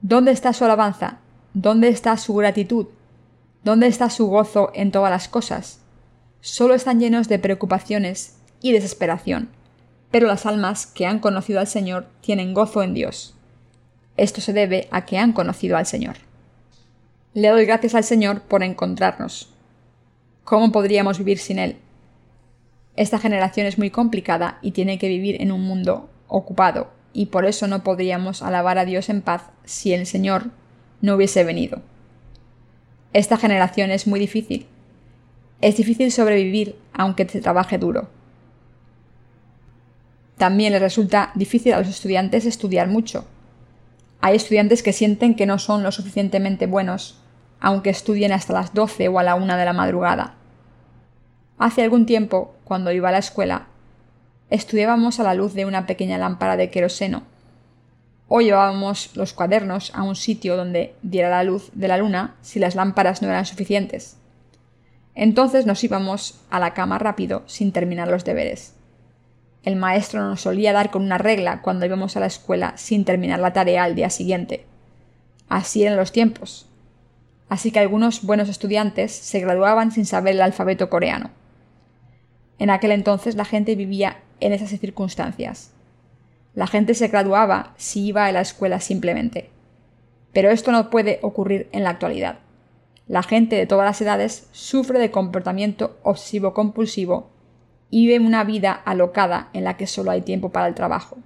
¿Dónde 0.00 0.32
está 0.32 0.52
su 0.52 0.64
alabanza? 0.64 1.18
¿Dónde 1.54 1.88
está 1.88 2.16
su 2.16 2.34
gratitud? 2.34 2.88
¿Dónde 3.62 3.86
está 3.86 4.10
su 4.10 4.26
gozo 4.26 4.70
en 4.74 4.90
todas 4.90 5.10
las 5.10 5.28
cosas? 5.28 5.80
Solo 6.40 6.74
están 6.74 7.00
llenos 7.00 7.28
de 7.28 7.38
preocupaciones 7.38 8.36
y 8.60 8.72
desesperación, 8.72 9.48
pero 10.10 10.26
las 10.26 10.44
almas 10.46 10.86
que 10.86 11.06
han 11.06 11.18
conocido 11.18 11.60
al 11.60 11.66
Señor 11.66 12.06
tienen 12.20 12.52
gozo 12.52 12.82
en 12.82 12.92
Dios. 12.92 13.34
Esto 14.16 14.40
se 14.40 14.52
debe 14.52 14.88
a 14.90 15.04
que 15.04 15.18
han 15.18 15.32
conocido 15.32 15.76
al 15.76 15.86
Señor. 15.86 16.16
Le 17.34 17.48
doy 17.48 17.64
gracias 17.64 17.94
al 17.94 18.04
Señor 18.04 18.42
por 18.42 18.62
encontrarnos. 18.62 19.52
¿Cómo 20.44 20.70
podríamos 20.70 21.18
vivir 21.18 21.38
sin 21.38 21.58
Él? 21.58 21.76
Esta 22.96 23.18
generación 23.18 23.66
es 23.66 23.76
muy 23.76 23.90
complicada 23.90 24.58
y 24.62 24.70
tiene 24.70 24.98
que 24.98 25.08
vivir 25.08 25.42
en 25.42 25.50
un 25.50 25.62
mundo 25.62 26.08
ocupado, 26.28 26.90
y 27.12 27.26
por 27.26 27.44
eso 27.44 27.66
no 27.66 27.82
podríamos 27.82 28.42
alabar 28.42 28.78
a 28.78 28.84
Dios 28.84 29.08
en 29.08 29.20
paz 29.20 29.42
si 29.64 29.92
el 29.92 30.06
Señor 30.06 30.50
no 31.00 31.16
hubiese 31.16 31.42
venido. 31.42 31.82
Esta 33.12 33.36
generación 33.36 33.90
es 33.90 34.06
muy 34.06 34.20
difícil. 34.20 34.66
Es 35.60 35.76
difícil 35.76 36.12
sobrevivir 36.12 36.76
aunque 36.92 37.28
se 37.28 37.40
trabaje 37.40 37.78
duro. 37.78 38.08
También 40.36 40.72
les 40.72 40.82
resulta 40.82 41.32
difícil 41.34 41.72
a 41.72 41.78
los 41.78 41.88
estudiantes 41.88 42.44
estudiar 42.44 42.88
mucho, 42.88 43.24
hay 44.24 44.36
estudiantes 44.36 44.82
que 44.82 44.94
sienten 44.94 45.34
que 45.34 45.44
no 45.44 45.58
son 45.58 45.82
lo 45.82 45.92
suficientemente 45.92 46.64
buenos, 46.66 47.20
aunque 47.60 47.90
estudien 47.90 48.32
hasta 48.32 48.54
las 48.54 48.72
12 48.72 49.08
o 49.08 49.18
a 49.18 49.22
la 49.22 49.34
1 49.34 49.54
de 49.58 49.64
la 49.66 49.74
madrugada. 49.74 50.32
Hace 51.58 51.82
algún 51.82 52.06
tiempo, 52.06 52.54
cuando 52.64 52.90
iba 52.90 53.10
a 53.10 53.12
la 53.12 53.18
escuela, 53.18 53.66
estudiábamos 54.48 55.20
a 55.20 55.24
la 55.24 55.34
luz 55.34 55.52
de 55.52 55.66
una 55.66 55.84
pequeña 55.84 56.16
lámpara 56.16 56.56
de 56.56 56.70
queroseno. 56.70 57.24
O 58.26 58.40
llevábamos 58.40 59.14
los 59.14 59.34
cuadernos 59.34 59.92
a 59.94 60.04
un 60.04 60.16
sitio 60.16 60.56
donde 60.56 60.94
diera 61.02 61.28
la 61.28 61.44
luz 61.44 61.70
de 61.74 61.88
la 61.88 61.98
luna 61.98 62.34
si 62.40 62.58
las 62.58 62.76
lámparas 62.76 63.20
no 63.20 63.28
eran 63.28 63.44
suficientes. 63.44 64.16
Entonces 65.14 65.66
nos 65.66 65.84
íbamos 65.84 66.40
a 66.48 66.58
la 66.60 66.72
cama 66.72 66.98
rápido 66.98 67.42
sin 67.44 67.72
terminar 67.72 68.08
los 68.08 68.24
deberes. 68.24 68.73
El 69.64 69.76
maestro 69.76 70.22
nos 70.22 70.42
solía 70.42 70.74
dar 70.74 70.90
con 70.90 71.02
una 71.02 71.16
regla 71.16 71.62
cuando 71.62 71.86
íbamos 71.86 72.16
a 72.16 72.20
la 72.20 72.26
escuela 72.26 72.74
sin 72.76 73.06
terminar 73.06 73.40
la 73.40 73.54
tarea 73.54 73.84
al 73.84 73.94
día 73.94 74.10
siguiente. 74.10 74.66
Así 75.48 75.82
eran 75.82 75.96
los 75.96 76.12
tiempos. 76.12 76.68
Así 77.48 77.70
que 77.70 77.78
algunos 77.78 78.22
buenos 78.22 78.50
estudiantes 78.50 79.12
se 79.12 79.40
graduaban 79.40 79.90
sin 79.90 80.04
saber 80.04 80.34
el 80.34 80.42
alfabeto 80.42 80.90
coreano. 80.90 81.30
En 82.58 82.68
aquel 82.68 82.92
entonces 82.92 83.36
la 83.36 83.46
gente 83.46 83.74
vivía 83.74 84.18
en 84.40 84.52
esas 84.52 84.68
circunstancias. 84.68 85.72
La 86.54 86.66
gente 86.66 86.94
se 86.94 87.08
graduaba 87.08 87.74
si 87.76 88.06
iba 88.06 88.26
a 88.26 88.32
la 88.32 88.42
escuela 88.42 88.80
simplemente. 88.80 89.50
Pero 90.32 90.50
esto 90.50 90.72
no 90.72 90.90
puede 90.90 91.20
ocurrir 91.22 91.68
en 91.72 91.84
la 91.84 91.90
actualidad. 91.90 92.38
La 93.06 93.22
gente 93.22 93.56
de 93.56 93.66
todas 93.66 93.86
las 93.86 94.00
edades 94.00 94.48
sufre 94.52 94.98
de 94.98 95.10
comportamiento 95.10 95.98
obsesivo-compulsivo 96.02 97.33
y 97.96 98.18
una 98.18 98.42
vida 98.42 98.72
alocada 98.72 99.50
en 99.52 99.62
la 99.62 99.76
que 99.76 99.86
solo 99.86 100.10
hay 100.10 100.22
tiempo 100.22 100.50
para 100.50 100.66
el 100.66 100.74
trabajo. 100.74 101.16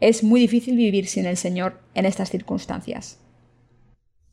Es 0.00 0.24
muy 0.24 0.40
difícil 0.40 0.76
vivir 0.76 1.06
sin 1.06 1.26
el 1.26 1.36
Señor 1.36 1.78
en 1.94 2.06
estas 2.06 2.28
circunstancias. 2.28 3.20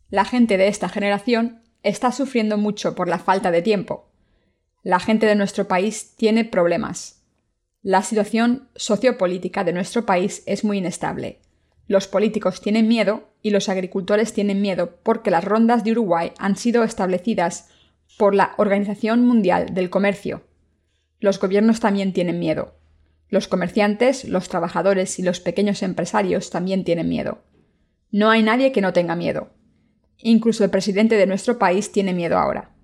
La 0.10 0.26
gente 0.26 0.58
de 0.58 0.68
esta 0.68 0.90
generación 0.90 1.62
está 1.84 2.12
sufriendo 2.12 2.58
mucho 2.58 2.96
por 2.96 3.08
la 3.08 3.20
falta 3.20 3.52
de 3.52 3.62
tiempo. 3.62 4.10
La 4.82 5.00
gente 5.00 5.28
de 5.28 5.36
nuestro 5.36 5.68
país 5.68 6.16
tiene 6.16 6.44
problemas. 6.44 7.22
La 7.84 8.02
situación 8.02 8.68
sociopolítica 8.76 9.64
de 9.64 9.74
nuestro 9.74 10.08
país 10.08 10.42
es 10.48 10.64
muy 10.64 10.80
inestable. 10.80 11.40
Los 11.86 12.08
políticos 12.08 12.62
tienen 12.62 12.88
miedo 12.88 13.30
y 13.44 13.52
los 13.52 13.70
agricultores 13.70 14.34
tienen 14.34 14.60
miedo 14.60 14.98
porque 15.04 15.30
las 15.30 15.44
rondas 15.44 15.84
de 15.84 15.92
Uruguay 15.92 16.32
han 16.40 16.56
sido 16.56 16.84
establecidas 16.84 17.70
por 18.18 18.34
la 18.34 18.56
Organización 18.58 19.24
Mundial 19.28 19.76
del 19.76 19.92
Comercio. 19.92 20.42
Los 21.24 21.40
gobiernos 21.40 21.80
también 21.80 22.12
tienen 22.12 22.38
miedo. 22.38 22.76
Los 23.30 23.48
comerciantes, 23.48 24.26
los 24.26 24.50
trabajadores 24.50 25.20
y 25.20 25.24
los 25.24 25.40
pequeños 25.40 25.82
empresarios 25.82 26.50
también 26.50 26.84
tienen 26.84 27.08
miedo. 27.08 27.46
No 28.12 28.30
hay 28.30 28.44
nadie 28.44 28.74
que 28.74 28.82
no 28.82 28.92
tenga 28.92 29.16
miedo. 29.16 29.54
Incluso 30.18 30.66
el 30.66 30.70
presidente 30.70 31.16
de 31.16 31.26
nuestro 31.26 31.58
país 31.58 31.94
tiene 31.94 32.14
miedo 32.14 32.38
ahora. 32.38 32.76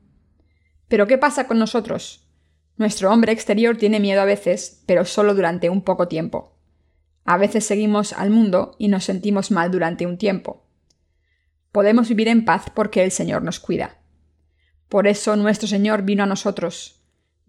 Pero 0.87 1.05
¿qué 1.05 1.17
pasa 1.17 1.47
con 1.47 1.59
nosotros? 1.59 2.29
Nuestro 2.77 3.11
hombre 3.11 3.33
exterior 3.33 3.75
tiene 3.75 3.99
miedo 3.99 4.21
a 4.21 4.25
veces, 4.25 4.83
pero 4.85 5.03
solo 5.03 5.35
durante 5.35 5.69
un 5.69 5.81
poco 5.81 6.07
tiempo. 6.07 6.55
A 7.25 7.35
veces 7.35 7.65
seguimos 7.65 8.13
al 8.13 8.29
mundo 8.29 8.77
y 8.79 8.87
nos 8.87 9.03
sentimos 9.03 9.51
mal 9.51 9.69
durante 9.69 10.05
un 10.05 10.17
tiempo. 10.17 10.65
Podemos 11.73 12.07
vivir 12.07 12.29
en 12.29 12.45
paz 12.45 12.67
porque 12.73 13.03
el 13.03 13.11
Señor 13.11 13.43
nos 13.43 13.59
cuida. 13.59 13.99
Por 14.87 15.07
eso 15.07 15.35
nuestro 15.35 15.67
Señor 15.67 16.03
vino 16.03 16.23
a 16.23 16.25
nosotros. 16.25 16.98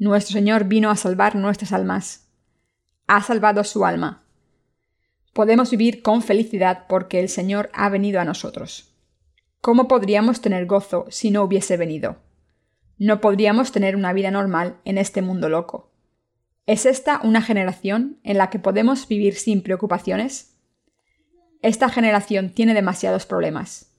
Nuestro 0.00 0.32
Señor 0.32 0.64
vino 0.64 0.88
a 0.88 0.96
salvar 0.96 1.36
nuestras 1.36 1.74
almas. 1.74 2.26
Ha 3.06 3.22
salvado 3.22 3.64
su 3.64 3.84
alma. 3.84 4.24
Podemos 5.34 5.70
vivir 5.70 6.00
con 6.00 6.22
felicidad 6.22 6.86
porque 6.88 7.20
el 7.20 7.28
Señor 7.28 7.68
ha 7.74 7.90
venido 7.90 8.18
a 8.18 8.24
nosotros. 8.24 8.94
¿Cómo 9.60 9.88
podríamos 9.88 10.40
tener 10.40 10.64
gozo 10.64 11.04
si 11.10 11.30
no 11.30 11.42
hubiese 11.42 11.76
venido? 11.76 12.16
No 12.96 13.20
podríamos 13.20 13.72
tener 13.72 13.94
una 13.94 14.14
vida 14.14 14.30
normal 14.30 14.78
en 14.86 14.96
este 14.96 15.20
mundo 15.20 15.50
loco. 15.50 15.92
¿Es 16.64 16.86
esta 16.86 17.20
una 17.22 17.42
generación 17.42 18.20
en 18.24 18.38
la 18.38 18.48
que 18.48 18.58
podemos 18.58 19.06
vivir 19.06 19.34
sin 19.34 19.62
preocupaciones? 19.62 20.56
Esta 21.60 21.90
generación 21.90 22.54
tiene 22.54 22.72
demasiados 22.72 23.26
problemas. 23.26 23.92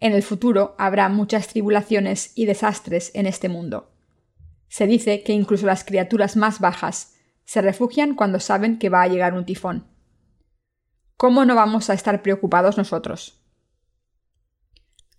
En 0.00 0.14
el 0.14 0.22
futuro 0.22 0.74
habrá 0.78 1.10
muchas 1.10 1.48
tribulaciones 1.48 2.32
y 2.34 2.46
desastres 2.46 3.10
en 3.12 3.26
este 3.26 3.50
mundo. 3.50 3.93
Se 4.74 4.88
dice 4.88 5.22
que 5.22 5.32
incluso 5.32 5.66
las 5.66 5.84
criaturas 5.84 6.36
más 6.36 6.58
bajas 6.58 7.14
se 7.44 7.62
refugian 7.62 8.16
cuando 8.16 8.40
saben 8.40 8.78
que 8.78 8.88
va 8.88 9.02
a 9.02 9.08
llegar 9.08 9.34
un 9.34 9.44
tifón. 9.44 9.86
¿Cómo 11.16 11.44
no 11.44 11.54
vamos 11.54 11.90
a 11.90 11.94
estar 11.94 12.22
preocupados 12.22 12.76
nosotros? 12.76 13.40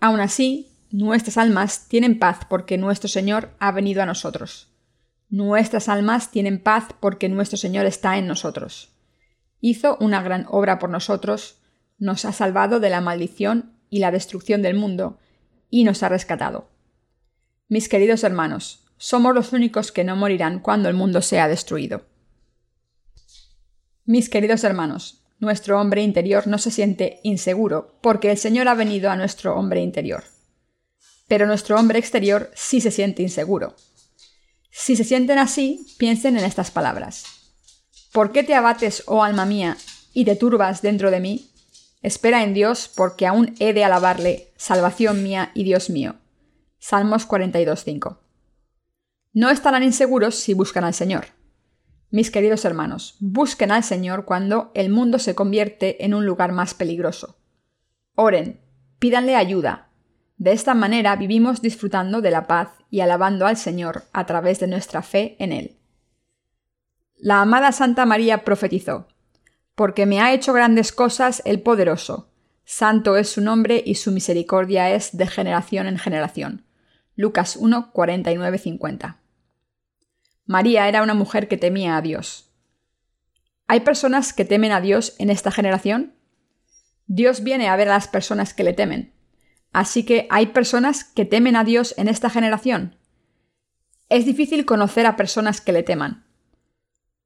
Aún 0.01 0.19
así, 0.19 0.75
Nuestras 0.97 1.37
almas 1.37 1.89
tienen 1.89 2.19
paz 2.19 2.45
porque 2.47 2.77
nuestro 2.77 3.09
Señor 3.09 3.53
ha 3.59 3.73
venido 3.73 4.01
a 4.01 4.05
nosotros. 4.05 4.69
Nuestras 5.29 5.89
almas 5.89 6.31
tienen 6.31 6.63
paz 6.63 6.87
porque 7.01 7.27
nuestro 7.27 7.57
Señor 7.57 7.85
está 7.85 8.17
en 8.17 8.27
nosotros. 8.27 8.95
Hizo 9.59 9.97
una 9.99 10.21
gran 10.21 10.45
obra 10.47 10.79
por 10.79 10.89
nosotros, 10.89 11.61
nos 11.97 12.23
ha 12.23 12.31
salvado 12.31 12.79
de 12.79 12.89
la 12.89 13.01
maldición 13.01 13.77
y 13.89 13.99
la 13.99 14.11
destrucción 14.11 14.61
del 14.61 14.75
mundo, 14.75 15.19
y 15.69 15.83
nos 15.83 16.01
ha 16.01 16.07
rescatado. 16.07 16.69
Mis 17.67 17.89
queridos 17.89 18.23
hermanos, 18.23 18.84
somos 18.97 19.33
los 19.33 19.53
únicos 19.53 19.91
que 19.91 20.03
no 20.03 20.15
morirán 20.15 20.59
cuando 20.59 20.89
el 20.89 20.95
mundo 20.95 21.21
sea 21.21 21.47
destruido. 21.47 22.05
Mis 24.05 24.29
queridos 24.29 24.63
hermanos, 24.63 25.23
nuestro 25.39 25.79
hombre 25.79 26.03
interior 26.03 26.47
no 26.47 26.57
se 26.57 26.71
siente 26.71 27.19
inseguro 27.23 27.97
porque 28.01 28.31
el 28.31 28.37
Señor 28.37 28.67
ha 28.67 28.73
venido 28.73 29.09
a 29.09 29.15
nuestro 29.15 29.55
hombre 29.55 29.81
interior 29.81 30.23
pero 31.27 31.47
nuestro 31.47 31.77
hombre 31.77 31.99
exterior 31.99 32.51
sí 32.53 32.81
se 32.81 32.91
siente 32.91 33.23
inseguro. 33.23 33.75
Si 34.71 34.95
se 34.95 35.03
sienten 35.03 35.39
así, 35.39 35.85
piensen 35.97 36.37
en 36.37 36.43
estas 36.43 36.71
palabras. 36.71 37.23
¿Por 38.11 38.31
qué 38.31 38.43
te 38.43 38.55
abates, 38.55 39.03
oh 39.07 39.23
alma 39.23 39.45
mía, 39.45 39.77
y 40.13 40.25
te 40.25 40.35
turbas 40.35 40.81
dentro 40.81 41.11
de 41.11 41.19
mí? 41.19 41.49
Espera 42.01 42.43
en 42.43 42.53
Dios, 42.53 42.91
porque 42.93 43.25
aún 43.25 43.55
he 43.59 43.73
de 43.73 43.83
alabarle, 43.83 44.53
salvación 44.57 45.23
mía 45.23 45.51
y 45.55 45.63
Dios 45.63 45.89
mío. 45.89 46.15
Salmos 46.77 47.27
42.5. 47.27 48.17
No 49.35 49.49
estarán 49.49 49.83
inseguros 49.83 50.35
si 50.35 50.53
buscan 50.53 50.85
al 50.85 50.93
Señor. 50.93 51.25
Mis 52.09 52.31
queridos 52.31 52.63
hermanos, 52.63 53.17
busquen 53.19 53.69
al 53.69 53.83
Señor 53.83 54.23
cuando 54.23 54.71
el 54.73 54.89
mundo 54.89 55.19
se 55.19 55.35
convierte 55.35 56.05
en 56.05 56.13
un 56.13 56.25
lugar 56.25 56.53
más 56.53 56.73
peligroso. 56.73 57.37
Oren, 58.15 58.61
pídanle 58.97 59.35
ayuda, 59.35 59.89
de 60.37 60.53
esta 60.53 60.73
manera 60.73 61.17
vivimos 61.17 61.61
disfrutando 61.61 62.21
de 62.21 62.31
la 62.31 62.47
paz 62.47 62.69
y 62.89 63.01
alabando 63.01 63.45
al 63.45 63.57
Señor 63.57 64.03
a 64.13 64.25
través 64.25 64.61
de 64.61 64.67
nuestra 64.67 65.01
fe 65.01 65.35
en 65.39 65.51
Él. 65.51 65.75
La 67.17 67.41
amada 67.41 67.73
Santa 67.73 68.05
María 68.05 68.45
profetizó, 68.45 69.09
Porque 69.75 70.05
me 70.05 70.21
ha 70.21 70.33
hecho 70.33 70.53
grandes 70.53 70.93
cosas 70.93 71.41
el 71.43 71.61
poderoso, 71.61 72.31
santo 72.63 73.17
es 73.17 73.27
su 73.27 73.41
nombre 73.41 73.83
y 73.85 73.95
su 73.95 74.13
misericordia 74.13 74.91
es 74.91 75.17
de 75.17 75.27
generación 75.27 75.87
en 75.87 75.97
generación. 75.97 76.63
Lucas 77.17 77.57
1, 77.57 77.91
49, 77.91 78.57
50. 78.59 79.24
María 80.45 80.87
era 80.87 81.01
una 81.01 81.15
mujer 81.15 81.47
que 81.47 81.57
temía 81.57 81.97
a 81.97 82.01
Dios. 82.01 82.51
¿Hay 83.67 83.79
personas 83.79 84.31
que 84.31 84.45
temen 84.45 84.71
a 84.71 84.81
Dios 84.81 85.15
en 85.17 85.31
esta 85.31 85.51
generación? 85.51 86.13
Dios 87.07 87.43
viene 87.43 87.67
a 87.67 87.75
ver 87.75 87.89
a 87.89 87.93
las 87.93 88.07
personas 88.07 88.53
que 88.53 88.63
le 88.63 88.73
temen. 88.73 89.13
Así 89.73 90.05
que 90.05 90.27
hay 90.29 90.47
personas 90.47 91.03
que 91.03 91.25
temen 91.25 91.55
a 91.55 91.63
Dios 91.63 91.95
en 91.97 92.07
esta 92.07 92.29
generación. 92.29 92.95
Es 94.07 94.25
difícil 94.25 94.65
conocer 94.65 95.07
a 95.07 95.15
personas 95.15 95.61
que 95.61 95.71
le 95.71 95.81
teman. 95.81 96.25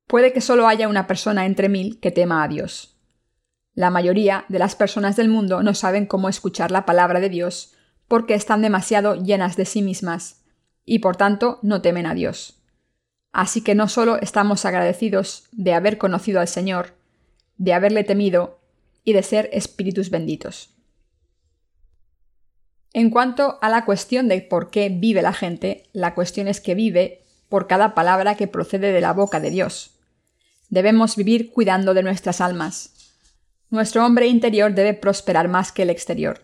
Puede 0.07 0.31
que 0.31 0.41
solo 0.41 0.67
haya 0.67 0.87
una 0.87 1.05
persona 1.05 1.45
entre 1.45 1.67
mil 1.67 1.99
que 1.99 2.11
tema 2.11 2.41
a 2.43 2.47
Dios. 2.47 2.97
La 3.73 3.89
mayoría 3.89 4.45
de 4.47 4.59
las 4.59 4.75
personas 4.75 5.15
del 5.17 5.29
mundo 5.29 5.61
no 5.61 5.73
saben 5.73 6.05
cómo 6.05 6.29
escuchar 6.29 6.71
la 6.71 6.85
palabra 6.85 7.19
de 7.19 7.29
Dios 7.29 7.75
porque 8.07 8.33
están 8.33 8.61
demasiado 8.61 9.15
llenas 9.15 9.55
de 9.57 9.65
sí 9.65 9.81
mismas 9.81 10.45
y 10.85 10.99
por 10.99 11.17
tanto 11.17 11.59
no 11.61 11.81
temen 11.81 12.05
a 12.05 12.13
Dios. 12.13 12.58
Así 13.31 13.61
que 13.61 13.75
no 13.75 13.87
solo 13.87 14.17
estamos 14.21 14.65
agradecidos 14.65 15.47
de 15.51 15.73
haber 15.73 15.97
conocido 15.97 16.39
al 16.39 16.47
Señor, 16.47 16.95
de 17.57 17.73
haberle 17.73 18.03
temido 18.03 18.59
y 19.03 19.13
de 19.13 19.23
ser 19.23 19.49
espíritus 19.53 20.09
benditos. 20.09 20.75
En 22.93 23.11
cuanto 23.11 23.59
a 23.61 23.69
la 23.69 23.85
cuestión 23.85 24.27
de 24.27 24.41
por 24.41 24.71
qué 24.71 24.89
vive 24.89 25.21
la 25.21 25.33
gente, 25.33 25.83
la 25.93 26.15
cuestión 26.15 26.47
es 26.47 26.59
que 26.59 26.73
vive 26.73 27.23
por 27.47 27.67
cada 27.67 27.93
palabra 27.93 28.35
que 28.35 28.47
procede 28.47 28.91
de 28.91 29.01
la 29.01 29.13
boca 29.13 29.39
de 29.39 29.51
Dios. 29.51 29.91
Debemos 30.69 31.15
vivir 31.15 31.51
cuidando 31.51 31.93
de 31.93 32.03
nuestras 32.03 32.41
almas. 32.41 32.93
Nuestro 33.69 34.05
hombre 34.05 34.27
interior 34.27 34.73
debe 34.73 34.95
prosperar 34.95 35.47
más 35.47 35.71
que 35.71 35.83
el 35.83 35.91
exterior. 35.91 36.41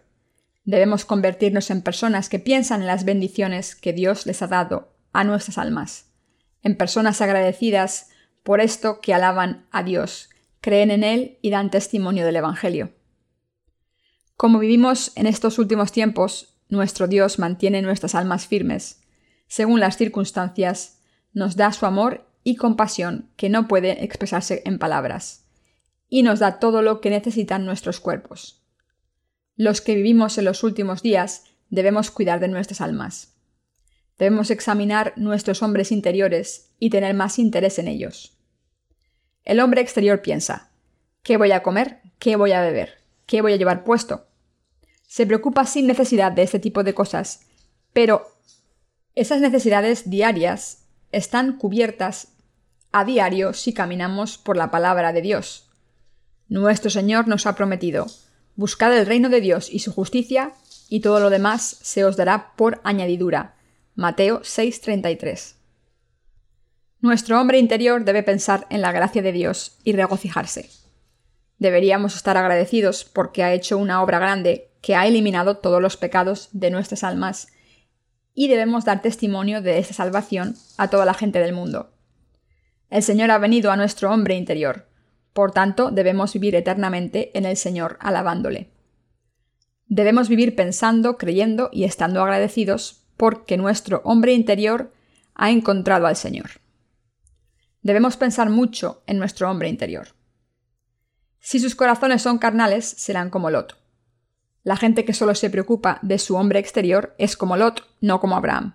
Debemos 0.66 1.06
convertirnos 1.06 1.70
en 1.72 1.82
personas 1.82 2.30
que 2.30 2.40
piensan 2.40 2.82
en 2.82 2.88
las 2.88 3.06
bendiciones 3.06 3.76
que 3.76 3.94
Dios 3.94 4.26
les 4.26 4.42
ha 4.42 4.48
dado 4.48 4.94
a 5.14 5.24
nuestras 5.24 5.58
almas, 5.58 6.06
en 6.66 6.76
personas 6.76 7.22
agradecidas 7.22 8.10
por 8.44 8.60
esto 8.60 9.00
que 9.00 9.14
alaban 9.14 9.68
a 9.72 9.84
Dios, 9.84 10.32
creen 10.62 10.90
en 10.90 11.04
Él 11.04 11.38
y 11.42 11.52
dan 11.52 11.70
testimonio 11.70 12.26
del 12.26 12.36
Evangelio. 12.36 12.92
Como 14.36 14.60
vivimos 14.60 15.12
en 15.16 15.28
estos 15.28 15.60
últimos 15.60 15.92
tiempos, 15.92 16.58
nuestro 16.68 17.08
Dios 17.08 17.38
mantiene 17.38 17.84
nuestras 17.84 18.16
almas 18.16 18.48
firmes. 18.48 19.04
Según 19.48 19.80
las 19.80 19.96
circunstancias, 19.96 21.02
nos 21.34 21.56
da 21.56 21.72
su 21.72 21.86
amor 21.86 22.28
y 22.44 22.56
compasión 22.56 23.30
que 23.38 23.48
no 23.48 23.68
puede 23.68 24.04
expresarse 24.04 24.64
en 24.66 24.80
palabras, 24.80 25.46
y 26.10 26.24
nos 26.24 26.40
da 26.40 26.60
todo 26.60 26.82
lo 26.82 27.00
que 27.00 27.12
necesitan 27.12 27.66
nuestros 27.66 28.00
cuerpos. 28.00 28.64
Los 29.56 29.82
que 29.82 29.94
vivimos 29.94 30.40
en 30.40 30.46
los 30.46 30.64
últimos 30.64 31.04
días 31.04 31.44
debemos 31.70 32.10
cuidar 32.10 32.40
de 32.40 32.48
nuestras 32.48 32.82
almas. 32.82 33.35
Debemos 34.18 34.50
examinar 34.50 35.14
nuestros 35.18 35.62
hombres 35.62 35.92
interiores 35.92 36.70
y 36.80 36.90
tener 36.90 37.14
más 37.14 37.38
interés 37.38 37.80
en 37.80 37.88
ellos. 37.88 38.38
El 39.44 39.60
hombre 39.60 39.82
exterior 39.82 40.22
piensa, 40.22 40.72
¿qué 41.22 41.38
voy 41.38 41.52
a 41.52 41.64
comer? 41.64 42.02
¿Qué 42.20 42.36
voy 42.36 42.54
a 42.54 42.62
beber? 42.62 43.00
¿Qué 43.26 43.42
voy 43.42 43.54
a 43.54 43.58
llevar 43.58 43.84
puesto? 43.84 44.28
Se 45.08 45.26
preocupa 45.26 45.66
sin 45.66 45.88
necesidad 45.88 46.32
de 46.32 46.44
este 46.44 46.60
tipo 46.60 46.84
de 46.84 46.94
cosas, 46.94 47.48
pero 47.94 48.28
esas 49.16 49.42
necesidades 49.42 50.10
diarias 50.10 50.86
están 51.12 51.58
cubiertas 51.58 52.30
a 52.92 53.04
diario 53.06 53.54
si 53.54 53.74
caminamos 53.74 54.38
por 54.38 54.58
la 54.58 54.72
palabra 54.72 55.14
de 55.14 55.22
Dios. 55.22 55.70
Nuestro 56.48 56.90
Señor 56.90 57.28
nos 57.28 57.46
ha 57.46 57.56
prometido, 57.56 58.08
buscad 58.56 58.98
el 58.98 59.06
reino 59.06 59.30
de 59.30 59.42
Dios 59.42 59.70
y 59.70 59.80
su 59.80 59.92
justicia, 59.92 60.54
y 60.90 61.00
todo 61.00 61.20
lo 61.20 61.30
demás 61.30 61.80
se 61.82 62.06
os 62.06 62.16
dará 62.16 62.54
por 62.56 62.80
añadidura. 62.84 63.55
Mateo 63.98 64.42
6:33. 64.44 65.56
Nuestro 67.00 67.40
hombre 67.40 67.60
interior 67.60 68.04
debe 68.04 68.24
pensar 68.24 68.68
en 68.70 68.82
la 68.82 68.92
gracia 68.92 69.22
de 69.22 69.32
Dios 69.32 69.78
y 69.86 69.94
regocijarse. 69.94 70.70
Deberíamos 71.60 72.14
estar 72.18 72.36
agradecidos 72.36 73.06
porque 73.06 73.42
ha 73.42 73.54
hecho 73.54 73.78
una 73.78 74.04
obra 74.04 74.20
grande 74.20 74.70
que 74.82 74.98
ha 74.98 75.08
eliminado 75.08 75.58
todos 75.58 75.82
los 75.82 75.96
pecados 75.96 76.50
de 76.52 76.72
nuestras 76.72 77.06
almas 77.06 77.48
y 78.34 78.50
debemos 78.50 78.84
dar 78.84 79.02
testimonio 79.02 79.62
de 79.62 79.80
esa 79.80 79.94
salvación 79.94 80.56
a 80.76 80.90
toda 80.90 81.06
la 81.06 81.14
gente 81.14 81.40
del 81.40 81.54
mundo. 81.54 81.94
El 82.90 83.02
Señor 83.02 83.32
ha 83.32 83.38
venido 83.38 83.72
a 83.72 83.78
nuestro 83.78 84.12
hombre 84.12 84.36
interior. 84.36 84.90
Por 85.32 85.54
tanto, 85.54 85.90
debemos 85.90 86.34
vivir 86.34 86.56
eternamente 86.56 87.32
en 87.38 87.46
el 87.46 87.56
Señor 87.56 87.98
alabándole. 88.02 88.72
Debemos 89.88 90.28
vivir 90.28 90.54
pensando, 90.54 91.18
creyendo 91.18 91.70
y 91.72 91.86
estando 91.86 92.22
agradecidos 92.22 93.05
porque 93.18 93.58
nuestro 93.58 94.02
hombre 94.04 94.34
interior 94.34 94.94
ha 95.36 95.52
encontrado 95.52 96.08
al 96.08 96.16
Señor. 96.16 96.52
Debemos 97.82 98.18
pensar 98.18 98.50
mucho 98.50 99.04
en 99.06 99.20
nuestro 99.20 99.50
hombre 99.50 99.70
interior. 99.70 100.10
Si 101.40 101.60
sus 101.60 101.76
corazones 101.76 102.24
son 102.24 102.40
carnales, 102.40 102.86
serán 102.86 103.30
como 103.30 103.52
Lot. 103.52 103.78
La 104.64 104.78
gente 104.78 105.06
que 105.06 105.14
solo 105.14 105.36
se 105.36 105.52
preocupa 105.52 106.00
de 106.02 106.18
su 106.18 106.36
hombre 106.36 106.58
exterior 106.58 107.14
es 107.20 107.38
como 107.38 107.56
Lot, 107.56 107.88
no 108.02 108.20
como 108.20 108.36
Abraham. 108.36 108.74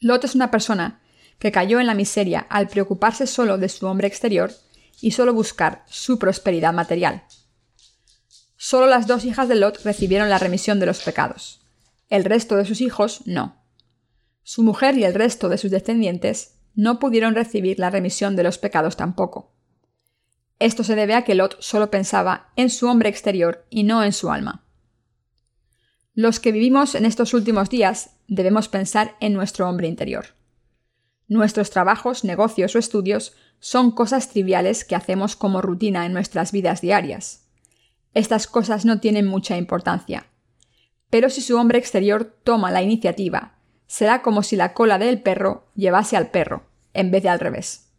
Lot 0.00 0.24
es 0.24 0.34
una 0.34 0.50
persona 0.50 1.00
que 1.38 1.50
cayó 1.50 1.80
en 1.80 1.86
la 1.86 1.94
miseria 1.94 2.40
al 2.50 2.68
preocuparse 2.68 3.26
solo 3.26 3.56
de 3.56 3.70
su 3.70 3.86
hombre 3.86 4.08
exterior 4.08 4.52
y 5.00 5.12
solo 5.12 5.32
buscar 5.32 5.84
su 5.88 6.18
prosperidad 6.18 6.74
material. 6.74 7.24
Solo 8.58 8.86
las 8.86 9.06
dos 9.06 9.24
hijas 9.24 9.48
de 9.48 9.54
Lot 9.54 9.82
recibieron 9.84 10.28
la 10.28 10.38
remisión 10.38 10.78
de 10.78 10.86
los 10.86 11.00
pecados. 11.00 11.61
El 12.12 12.26
resto 12.26 12.56
de 12.56 12.66
sus 12.66 12.82
hijos 12.82 13.22
no. 13.24 13.56
Su 14.42 14.62
mujer 14.62 14.98
y 14.98 15.04
el 15.04 15.14
resto 15.14 15.48
de 15.48 15.56
sus 15.56 15.70
descendientes 15.70 16.58
no 16.74 16.98
pudieron 16.98 17.34
recibir 17.34 17.78
la 17.78 17.88
remisión 17.88 18.36
de 18.36 18.42
los 18.42 18.58
pecados 18.58 18.98
tampoco. 18.98 19.54
Esto 20.58 20.84
se 20.84 20.94
debe 20.94 21.14
a 21.14 21.24
que 21.24 21.34
Lot 21.34 21.56
solo 21.62 21.90
pensaba 21.90 22.52
en 22.56 22.68
su 22.68 22.86
hombre 22.86 23.08
exterior 23.08 23.64
y 23.70 23.84
no 23.84 24.04
en 24.04 24.12
su 24.12 24.30
alma. 24.30 24.66
Los 26.12 26.38
que 26.38 26.52
vivimos 26.52 26.94
en 26.94 27.06
estos 27.06 27.32
últimos 27.32 27.70
días 27.70 28.10
debemos 28.28 28.68
pensar 28.68 29.16
en 29.20 29.32
nuestro 29.32 29.66
hombre 29.66 29.88
interior. 29.88 30.34
Nuestros 31.28 31.70
trabajos, 31.70 32.24
negocios 32.24 32.76
o 32.76 32.78
estudios 32.78 33.32
son 33.58 33.90
cosas 33.90 34.28
triviales 34.28 34.84
que 34.84 34.96
hacemos 34.96 35.34
como 35.34 35.62
rutina 35.62 36.04
en 36.04 36.12
nuestras 36.12 36.52
vidas 36.52 36.82
diarias. 36.82 37.48
Estas 38.12 38.46
cosas 38.46 38.84
no 38.84 39.00
tienen 39.00 39.26
mucha 39.26 39.56
importancia. 39.56 40.26
Pero 41.12 41.28
si 41.28 41.42
su 41.42 41.58
hombre 41.58 41.78
exterior 41.78 42.24
toma 42.42 42.70
la 42.70 42.80
iniciativa, 42.80 43.58
será 43.86 44.22
como 44.22 44.42
si 44.42 44.56
la 44.56 44.72
cola 44.72 44.96
del 44.96 45.20
perro 45.20 45.66
llevase 45.74 46.16
al 46.16 46.30
perro, 46.30 46.64
en 46.94 47.10
vez 47.10 47.22
de 47.22 47.28
al 47.28 47.38
revés. 47.38 47.90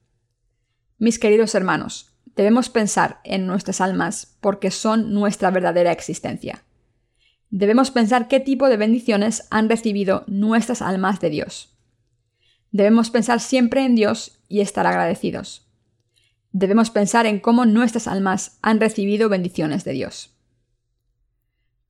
Mis 0.97 1.19
queridos 1.19 1.53
hermanos, 1.53 2.15
debemos 2.35 2.69
pensar 2.69 3.19
en 3.23 3.45
nuestras 3.45 3.81
almas 3.81 4.35
porque 4.41 4.71
son 4.71 5.13
nuestra 5.13 5.51
verdadera 5.51 5.91
existencia. 5.91 6.63
Debemos 7.51 7.91
pensar 7.91 8.27
qué 8.27 8.39
tipo 8.39 8.67
de 8.67 8.77
bendiciones 8.77 9.45
han 9.51 9.69
recibido 9.69 10.23
nuestras 10.25 10.81
almas 10.81 11.19
de 11.19 11.29
Dios. 11.29 11.77
Debemos 12.71 13.11
pensar 13.11 13.39
siempre 13.39 13.85
en 13.85 13.93
Dios 13.93 14.39
y 14.47 14.61
estar 14.61 14.87
agradecidos. 14.87 15.67
Debemos 16.51 16.89
pensar 16.89 17.27
en 17.27 17.39
cómo 17.39 17.67
nuestras 17.67 18.07
almas 18.07 18.57
han 18.63 18.79
recibido 18.79 19.29
bendiciones 19.29 19.83
de 19.83 19.91
Dios. 19.91 20.32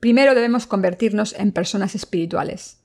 Primero 0.04 0.36
debemos 0.36 0.68
convertirnos 0.68 1.32
en 1.32 1.54
personas 1.54 1.96
espirituales. 1.96 2.84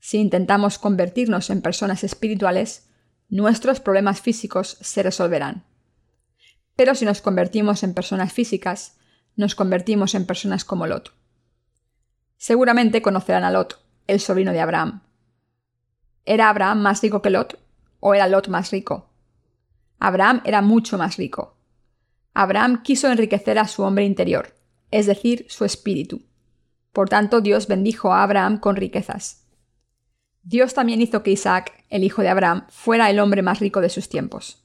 Si 0.00 0.16
intentamos 0.16 0.78
convertirnos 0.78 1.50
en 1.50 1.60
personas 1.60 2.04
espirituales, 2.04 2.88
nuestros 3.28 3.80
problemas 3.80 4.22
físicos 4.22 4.78
se 4.80 5.02
resolverán. 5.02 5.66
Pero 6.74 6.94
si 6.94 7.04
nos 7.04 7.20
convertimos 7.20 7.82
en 7.82 7.92
personas 7.92 8.32
físicas, 8.32 8.96
nos 9.36 9.54
convertimos 9.54 10.14
en 10.14 10.24
personas 10.24 10.64
como 10.64 10.86
Lot. 10.86 11.12
Seguramente 12.38 13.02
conocerán 13.02 13.44
a 13.44 13.50
Lot, 13.50 13.84
el 14.06 14.18
sobrino 14.18 14.52
de 14.52 14.60
Abraham. 14.60 15.02
¿Era 16.24 16.48
Abraham 16.48 16.80
más 16.80 17.02
rico 17.02 17.20
que 17.20 17.28
Lot 17.28 17.58
o 18.00 18.14
era 18.14 18.26
Lot 18.26 18.48
más 18.48 18.70
rico? 18.70 19.10
Abraham 19.98 20.40
era 20.46 20.62
mucho 20.62 20.96
más 20.96 21.18
rico. 21.18 21.58
Abraham 22.32 22.82
quiso 22.82 23.12
enriquecer 23.12 23.58
a 23.58 23.68
su 23.68 23.82
hombre 23.82 24.06
interior, 24.06 24.54
es 24.90 25.04
decir, 25.04 25.44
su 25.50 25.66
espíritu. 25.66 26.22
Por 26.98 27.08
tanto, 27.08 27.40
Dios 27.40 27.68
bendijo 27.68 28.12
a 28.12 28.24
Abraham 28.24 28.58
con 28.58 28.74
riquezas. 28.74 29.46
Dios 30.42 30.74
también 30.74 31.00
hizo 31.00 31.22
que 31.22 31.30
Isaac, 31.30 31.84
el 31.90 32.02
hijo 32.02 32.22
de 32.22 32.28
Abraham, 32.28 32.66
fuera 32.70 33.08
el 33.08 33.20
hombre 33.20 33.40
más 33.40 33.60
rico 33.60 33.80
de 33.80 33.88
sus 33.88 34.08
tiempos. 34.08 34.64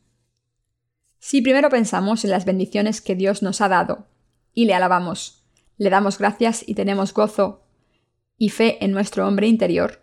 Si 1.19 1.43
primero 1.43 1.69
pensamos 1.69 2.23
en 2.23 2.31
las 2.31 2.45
bendiciones 2.45 3.01
que 3.01 3.13
Dios 3.13 3.43
nos 3.43 3.61
ha 3.61 3.69
dado 3.69 4.07
y 4.51 4.65
le 4.65 4.73
alabamos, 4.73 5.45
le 5.77 5.91
damos 5.91 6.17
gracias 6.17 6.67
y 6.67 6.73
tenemos 6.73 7.13
gozo 7.13 7.67
y 8.39 8.49
fe 8.49 8.83
en 8.83 8.93
nuestro 8.93 9.27
hombre 9.27 9.45
interior, 9.45 10.01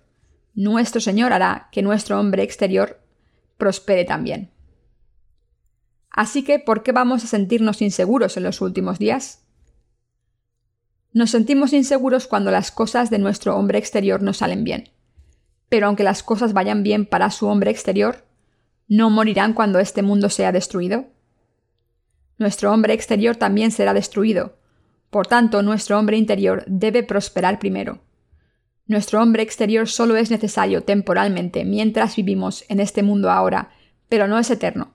nuestro 0.54 1.00
Señor 1.00 1.32
hará 1.32 1.68
que 1.72 1.82
nuestro 1.82 2.20
hombre 2.20 2.44
exterior 2.44 3.00
prospere 3.58 4.04
también. 4.04 4.52
Así 6.12 6.44
que, 6.44 6.60
¿por 6.60 6.84
qué 6.84 6.92
vamos 6.92 7.24
a 7.24 7.26
sentirnos 7.26 7.82
inseguros 7.82 8.36
en 8.36 8.44
los 8.44 8.60
últimos 8.60 9.00
días? 9.00 9.49
Nos 11.12 11.30
sentimos 11.30 11.72
inseguros 11.72 12.26
cuando 12.26 12.50
las 12.50 12.70
cosas 12.70 13.10
de 13.10 13.18
nuestro 13.18 13.56
hombre 13.56 13.78
exterior 13.78 14.22
no 14.22 14.32
salen 14.32 14.64
bien. 14.64 14.90
Pero 15.68 15.86
aunque 15.86 16.04
las 16.04 16.22
cosas 16.22 16.52
vayan 16.52 16.82
bien 16.82 17.06
para 17.06 17.30
su 17.30 17.46
hombre 17.46 17.70
exterior, 17.70 18.24
¿No 18.92 19.08
morirán 19.08 19.52
cuando 19.52 19.78
este 19.78 20.02
mundo 20.02 20.28
sea 20.30 20.50
destruido? 20.50 21.04
Nuestro 22.38 22.72
hombre 22.72 22.92
exterior 22.92 23.36
también 23.36 23.70
será 23.70 23.94
destruido. 23.94 24.58
Por 25.10 25.28
tanto, 25.28 25.62
nuestro 25.62 25.96
hombre 25.96 26.16
interior 26.16 26.64
debe 26.66 27.04
prosperar 27.04 27.60
primero. 27.60 28.00
Nuestro 28.88 29.22
hombre 29.22 29.44
exterior 29.44 29.86
solo 29.86 30.16
es 30.16 30.32
necesario 30.32 30.82
temporalmente 30.82 31.64
mientras 31.64 32.16
vivimos 32.16 32.64
en 32.68 32.80
este 32.80 33.04
mundo 33.04 33.30
ahora, 33.30 33.70
pero 34.08 34.26
no 34.26 34.40
es 34.40 34.50
eterno. 34.50 34.92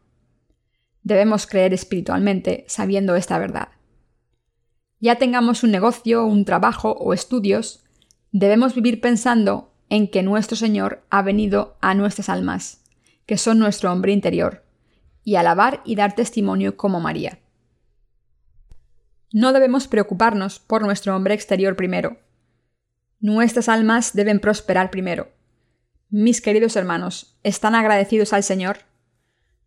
Debemos 1.01 1.47
creer 1.47 1.73
espiritualmente 1.73 2.65
sabiendo 2.67 3.15
esta 3.15 3.39
verdad. 3.39 3.69
Ya 5.05 5.19
tengamos 5.19 5.61
un 5.61 5.69
negocio, 5.69 6.25
un 6.25 6.45
trabajo 6.45 6.93
o 6.93 7.13
estudios, 7.13 7.83
debemos 8.31 8.73
vivir 8.73 9.01
pensando 9.01 9.71
en 9.87 10.09
que 10.09 10.23
nuestro 10.23 10.57
Señor 10.57 11.05
ha 11.11 11.21
venido 11.21 11.77
a 11.79 11.93
nuestras 11.93 12.27
almas 12.27 12.83
que 13.27 13.37
son 13.37 13.59
nuestro 13.59 13.91
hombre 13.91 14.13
interior, 14.13 14.63
y 15.23 15.35
alabar 15.35 15.83
y 15.85 15.93
dar 15.93 16.15
testimonio 16.15 16.75
como 16.75 17.01
María. 17.01 17.37
No 19.31 19.53
debemos 19.53 19.87
preocuparnos 19.87 20.57
por 20.57 20.81
nuestro 20.81 21.15
hombre 21.15 21.35
exterior 21.35 21.75
primero. 21.75 22.17
Nuestras 23.19 23.69
almas 23.69 24.13
deben 24.13 24.39
prosperar 24.39 24.89
primero. 24.89 25.29
Mis 26.09 26.41
queridos 26.41 26.75
hermanos, 26.75 27.37
¿están 27.43 27.75
agradecidos 27.75 28.33
al 28.33 28.41
Señor? 28.41 28.79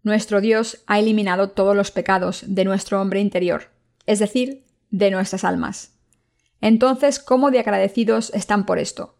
Nuestro 0.02 0.40
Dios 0.40 0.82
ha 0.88 0.98
eliminado 0.98 1.50
todos 1.50 1.76
los 1.76 1.92
pecados 1.92 2.42
de 2.44 2.64
nuestro 2.64 3.00
hombre 3.00 3.20
interior, 3.20 3.70
es 4.04 4.18
decir, 4.18 4.64
de 4.90 5.10
nuestras 5.10 5.44
almas. 5.44 5.92
Entonces, 6.60 7.18
¿cómo 7.18 7.50
de 7.50 7.60
agradecidos 7.60 8.30
están 8.34 8.66
por 8.66 8.78
esto? 8.78 9.18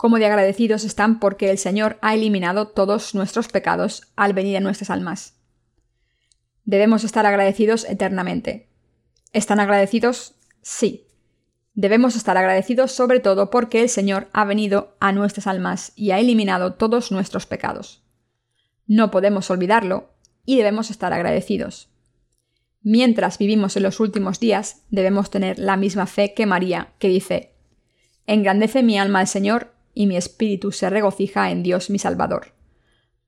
como 0.00 0.18
de 0.18 0.24
agradecidos 0.24 0.84
están 0.84 1.20
porque 1.20 1.50
el 1.50 1.58
Señor 1.58 1.98
ha 2.00 2.14
eliminado 2.14 2.68
todos 2.68 3.14
nuestros 3.14 3.48
pecados 3.48 4.10
al 4.16 4.32
venir 4.32 4.56
a 4.56 4.60
nuestras 4.60 4.88
almas. 4.88 5.34
Debemos 6.64 7.04
estar 7.04 7.26
agradecidos 7.26 7.84
eternamente. 7.84 8.70
¿Están 9.34 9.60
agradecidos? 9.60 10.36
Sí. 10.62 11.06
Debemos 11.74 12.16
estar 12.16 12.38
agradecidos 12.38 12.92
sobre 12.92 13.20
todo 13.20 13.50
porque 13.50 13.82
el 13.82 13.90
Señor 13.90 14.28
ha 14.32 14.46
venido 14.46 14.96
a 15.00 15.12
nuestras 15.12 15.46
almas 15.46 15.92
y 15.96 16.12
ha 16.12 16.18
eliminado 16.18 16.72
todos 16.76 17.12
nuestros 17.12 17.44
pecados. 17.44 18.02
No 18.86 19.10
podemos 19.10 19.50
olvidarlo 19.50 20.14
y 20.46 20.56
debemos 20.56 20.90
estar 20.90 21.12
agradecidos. 21.12 21.89
Mientras 22.82 23.36
vivimos 23.36 23.76
en 23.76 23.82
los 23.82 24.00
últimos 24.00 24.40
días, 24.40 24.82
debemos 24.90 25.30
tener 25.30 25.58
la 25.58 25.76
misma 25.76 26.06
fe 26.06 26.32
que 26.32 26.46
María, 26.46 26.94
que 26.98 27.08
dice, 27.08 27.54
Engrandece 28.26 28.82
mi 28.82 28.98
alma 28.98 29.20
al 29.20 29.26
Señor 29.26 29.74
y 29.92 30.06
mi 30.06 30.16
espíritu 30.16 30.72
se 30.72 30.88
regocija 30.88 31.50
en 31.50 31.62
Dios 31.62 31.90
mi 31.90 31.98
Salvador, 31.98 32.54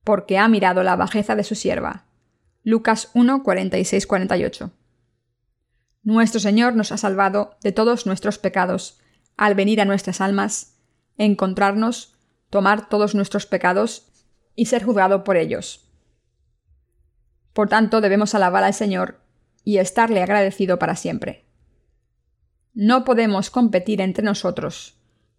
porque 0.04 0.38
ha 0.38 0.48
mirado 0.48 0.82
la 0.82 0.96
bajeza 0.96 1.36
de 1.36 1.44
su 1.44 1.54
sierva. 1.54 2.06
Lucas 2.62 3.10
1, 3.12 3.42
46, 3.42 4.06
48. 4.06 4.70
Nuestro 6.02 6.40
Señor 6.40 6.74
nos 6.74 6.90
ha 6.90 6.96
salvado 6.96 7.56
de 7.62 7.72
todos 7.72 8.06
nuestros 8.06 8.38
pecados 8.38 9.00
al 9.36 9.54
venir 9.54 9.80
a 9.80 9.84
nuestras 9.84 10.20
almas, 10.20 10.78
encontrarnos, 11.18 12.14
tomar 12.48 12.88
todos 12.88 13.14
nuestros 13.14 13.46
pecados 13.46 14.08
y 14.54 14.66
ser 14.66 14.82
juzgado 14.84 15.24
por 15.24 15.36
ellos. 15.36 15.88
Por 17.52 17.68
tanto, 17.68 18.00
debemos 18.00 18.34
alabar 18.34 18.64
al 18.64 18.74
Señor 18.74 19.21
y 19.64 19.78
estarle 19.78 20.22
agradecido 20.22 20.78
para 20.78 20.96
siempre. 20.96 21.44
No 22.74 23.04
podemos 23.04 23.50
competir 23.50 24.00
entre 24.00 24.24
nosotros, 24.24 24.98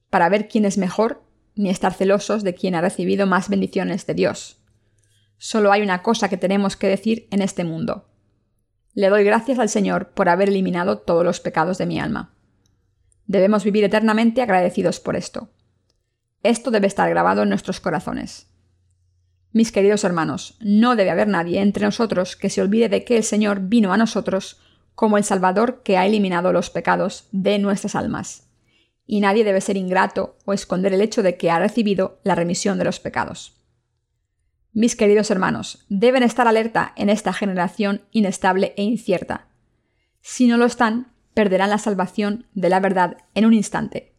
para 0.09 0.30
ver 0.30 0.47
quién 0.47 0.65
es 0.65 0.78
mejor, 0.78 1.24
ni 1.55 1.69
estar 1.69 1.93
celosos 1.93 2.43
de 2.43 2.53
quién 2.53 2.76
ha 2.76 2.82
recibido 2.82 3.28
más 3.28 3.49
bendiciones 3.49 4.05
de 4.05 4.13
Dios. 4.13 4.61
Solo 5.38 5.71
hay 5.71 5.82
una 5.82 6.01
cosa 6.03 6.30
que 6.30 6.38
tenemos 6.38 6.78
que 6.78 6.88
decir 6.88 7.28
en 7.32 7.41
este 7.41 7.63
mundo. 7.63 8.09
Le 8.93 9.09
doy 9.09 9.24
gracias 9.24 9.59
al 9.59 9.69
Señor 9.69 10.11
por 10.11 10.30
haber 10.30 10.49
eliminado 10.49 10.99
todos 10.99 11.26
los 11.26 11.39
pecados 11.39 11.78
de 11.78 11.86
mi 11.86 11.99
alma. 11.99 12.36
Debemos 13.26 13.63
vivir 13.63 13.84
eternamente 13.84 14.41
agradecidos 14.41 14.99
por 14.99 15.15
esto. 15.15 15.49
Esto 16.43 16.71
debe 16.71 16.88
estar 16.88 17.09
grabado 17.09 17.43
en 17.43 17.49
nuestros 17.49 17.80
corazones. 17.80 18.53
Mis 19.54 19.72
queridos 19.72 20.04
hermanos, 20.04 20.58
no 20.60 20.95
debe 20.95 21.12
haber 21.12 21.28
nadie 21.28 21.62
entre 21.62 21.86
nosotros 21.86 22.36
que 22.36 22.49
se 22.49 22.64
olvide 22.64 22.89
de 22.89 23.04
que 23.04 23.18
el 23.18 23.24
Señor 23.24 23.62
vino 23.62 23.93
a 23.93 23.97
nosotros 23.97 24.60
como 24.95 25.20
el 25.20 25.24
Salvador 25.24 25.84
que 25.84 25.95
ha 25.95 26.08
eliminado 26.08 26.51
los 26.51 26.72
pecados 26.72 27.28
de 27.32 27.60
nuestras 27.60 27.93
almas. 27.95 28.49
Y 29.06 29.20
nadie 29.20 29.43
debe 29.43 29.62
ser 29.62 29.78
ingrato 29.78 30.38
o 30.45 30.54
esconder 30.54 30.91
el 30.93 31.01
hecho 31.01 31.22
de 31.22 31.38
que 31.38 31.51
ha 31.51 31.60
recibido 31.60 32.20
la 32.24 32.34
remisión 32.34 32.80
de 32.80 32.86
los 32.86 32.99
pecados. 32.99 33.62
Mis 34.72 34.95
queridos 34.95 35.30
hermanos, 35.30 35.86
deben 35.88 36.24
estar 36.24 36.47
alerta 36.47 36.93
en 36.95 37.10
esta 37.10 37.32
generación 37.32 38.01
inestable 38.12 38.74
e 38.76 38.82
incierta. 38.82 39.49
Si 40.22 40.47
no 40.47 40.58
lo 40.58 40.66
están, 40.66 41.14
perderán 41.36 41.70
la 41.70 41.78
salvación 41.78 42.47
de 42.56 42.70
la 42.70 42.80
verdad 42.80 43.18
en 43.36 43.45
un 43.45 43.54
instante. 43.54 44.16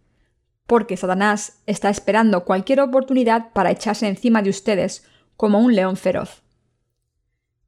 Porque 0.68 0.96
Satanás 0.96 1.60
está 1.66 1.90
esperando 1.90 2.44
cualquier 2.44 2.80
oportunidad 2.80 3.52
para 3.52 3.72
echarse 3.72 4.06
encima 4.06 4.40
de 4.40 4.50
ustedes 4.50 5.04
como 5.36 5.60
un 5.60 5.74
león 5.74 5.96
feroz. 5.96 6.42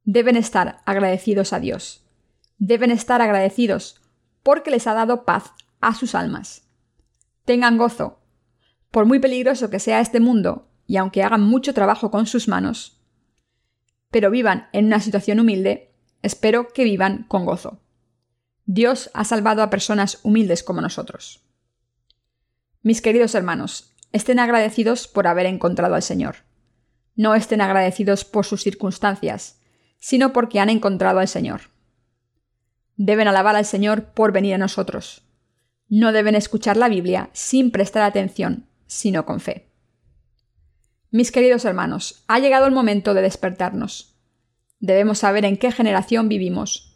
Deben 0.03 0.37
estar 0.37 0.81
agradecidos 0.85 1.53
a 1.53 1.59
Dios. 1.59 2.05
Deben 2.57 2.91
estar 2.91 3.21
agradecidos 3.21 4.01
porque 4.43 4.71
les 4.71 4.87
ha 4.87 4.93
dado 4.93 5.25
paz 5.25 5.53
a 5.81 5.93
sus 5.93 6.15
almas. 6.15 6.67
Tengan 7.45 7.77
gozo. 7.77 8.19
Por 8.91 9.05
muy 9.05 9.19
peligroso 9.19 9.69
que 9.69 9.79
sea 9.79 9.99
este 9.99 10.19
mundo, 10.19 10.69
y 10.85 10.97
aunque 10.97 11.23
hagan 11.23 11.41
mucho 11.41 11.73
trabajo 11.73 12.09
con 12.09 12.25
sus 12.25 12.47
manos, 12.47 13.01
pero 14.09 14.31
vivan 14.31 14.69
en 14.71 14.85
una 14.85 15.01
situación 15.01 15.39
humilde, 15.39 15.93
espero 16.21 16.69
que 16.69 16.85
vivan 16.85 17.25
con 17.27 17.45
gozo. 17.45 17.81
Dios 18.65 19.09
ha 19.13 19.23
salvado 19.23 19.61
a 19.61 19.69
personas 19.69 20.19
humildes 20.23 20.63
como 20.63 20.81
nosotros. 20.81 21.43
Mis 22.81 23.01
queridos 23.01 23.35
hermanos, 23.35 23.93
estén 24.11 24.39
agradecidos 24.39 25.07
por 25.07 25.27
haber 25.27 25.45
encontrado 25.45 25.95
al 25.95 26.03
Señor. 26.03 26.37
No 27.17 27.35
estén 27.35 27.59
agradecidos 27.59 28.23
por 28.23 28.45
sus 28.45 28.63
circunstancias, 28.63 29.59
sino 29.99 30.31
porque 30.31 30.61
han 30.61 30.69
encontrado 30.69 31.19
al 31.19 31.27
Señor. 31.27 31.63
Deben 32.95 33.27
alabar 33.27 33.57
al 33.57 33.65
Señor 33.65 34.05
por 34.13 34.31
venir 34.31 34.53
a 34.53 34.57
nosotros. 34.57 35.23
No 35.89 36.13
deben 36.13 36.35
escuchar 36.35 36.77
la 36.77 36.87
Biblia 36.87 37.29
sin 37.33 37.71
prestar 37.71 38.03
atención, 38.03 38.67
sino 38.85 39.25
con 39.25 39.41
fe. 39.41 39.67
Mis 41.11 41.33
queridos 41.33 41.65
hermanos, 41.65 42.23
ha 42.29 42.39
llegado 42.39 42.65
el 42.65 42.71
momento 42.71 43.13
de 43.13 43.21
despertarnos. 43.21 44.15
Debemos 44.79 45.19
saber 45.19 45.43
en 45.43 45.57
qué 45.57 45.73
generación 45.73 46.29
vivimos 46.29 46.87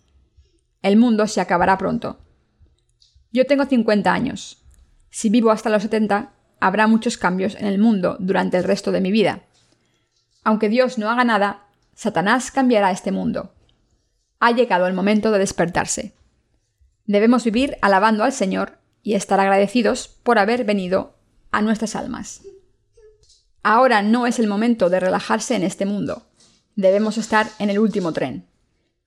el 0.82 0.97
mundo 0.97 1.28
se 1.28 1.41
acabará 1.41 1.78
pronto. 1.78 2.19
Yo 3.32 3.45
tengo 3.45 3.65
50 3.65 4.11
años. 4.11 4.65
Si 5.09 5.30
vivo 5.30 5.51
hasta 5.51 5.69
los 5.69 5.84
70, 5.84 6.34
habrá 6.59 6.88
muchos 6.88 7.17
cambios 7.17 7.55
en 7.55 7.67
el 7.67 7.78
mundo 7.78 8.17
durante 8.19 8.57
el 8.57 8.63
resto 8.63 8.91
de 8.91 9.01
mi 9.01 9.11
vida. 9.11 9.43
Aunque 10.43 10.69
Dios 10.69 10.97
no 10.97 11.09
haga 11.09 11.23
nada, 11.23 11.67
Satanás 11.93 12.51
cambiará 12.51 12.91
este 12.91 13.11
mundo. 13.11 13.53
Ha 14.39 14.51
llegado 14.51 14.87
el 14.87 14.93
momento 14.93 15.31
de 15.31 15.39
despertarse. 15.39 16.15
Debemos 17.05 17.43
vivir 17.43 17.77
alabando 17.81 18.23
al 18.23 18.33
Señor 18.33 18.79
y 19.03 19.13
estar 19.13 19.39
agradecidos 19.39 20.07
por 20.07 20.39
haber 20.39 20.63
venido 20.63 21.15
a 21.51 21.61
nuestras 21.61 21.95
almas. 21.95 22.41
Ahora 23.63 24.01
no 24.01 24.25
es 24.25 24.39
el 24.39 24.47
momento 24.47 24.89
de 24.89 24.99
relajarse 24.99 25.55
en 25.55 25.63
este 25.63 25.85
mundo. 25.85 26.25
Debemos 26.75 27.17
estar 27.17 27.47
en 27.59 27.69
el 27.69 27.77
último 27.77 28.11
tren. 28.11 28.47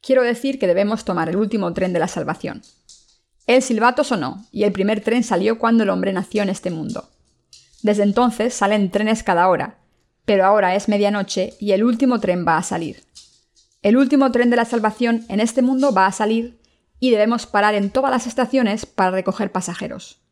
Quiero 0.00 0.22
decir 0.22 0.58
que 0.58 0.66
debemos 0.66 1.04
tomar 1.04 1.28
el 1.28 1.36
último 1.36 1.72
tren 1.72 1.92
de 1.92 1.98
la 1.98 2.08
salvación. 2.08 2.62
El 3.46 3.62
silbato 3.62 4.04
sonó, 4.04 4.46
y 4.52 4.64
el 4.64 4.72
primer 4.72 5.02
tren 5.02 5.24
salió 5.24 5.58
cuando 5.58 5.82
el 5.82 5.90
hombre 5.90 6.12
nació 6.12 6.42
en 6.42 6.50
este 6.50 6.70
mundo. 6.70 7.08
Desde 7.82 8.02
entonces 8.02 8.54
salen 8.54 8.90
trenes 8.90 9.22
cada 9.22 9.48
hora, 9.48 9.78
pero 10.24 10.44
ahora 10.44 10.74
es 10.74 10.88
medianoche 10.88 11.54
y 11.60 11.72
el 11.72 11.84
último 11.84 12.20
tren 12.20 12.44
va 12.46 12.56
a 12.56 12.62
salir. 12.62 13.04
El 13.82 13.96
último 13.96 14.32
tren 14.32 14.48
de 14.50 14.56
la 14.56 14.64
salvación 14.64 15.24
en 15.28 15.40
este 15.40 15.60
mundo 15.60 15.92
va 15.92 16.06
a 16.06 16.12
salir 16.12 16.58
y 16.98 17.10
debemos 17.10 17.46
parar 17.46 17.74
en 17.74 17.90
todas 17.90 18.10
las 18.10 18.26
estaciones 18.26 18.86
para 18.86 19.10
recoger 19.10 19.52
pasajeros. 19.52 20.22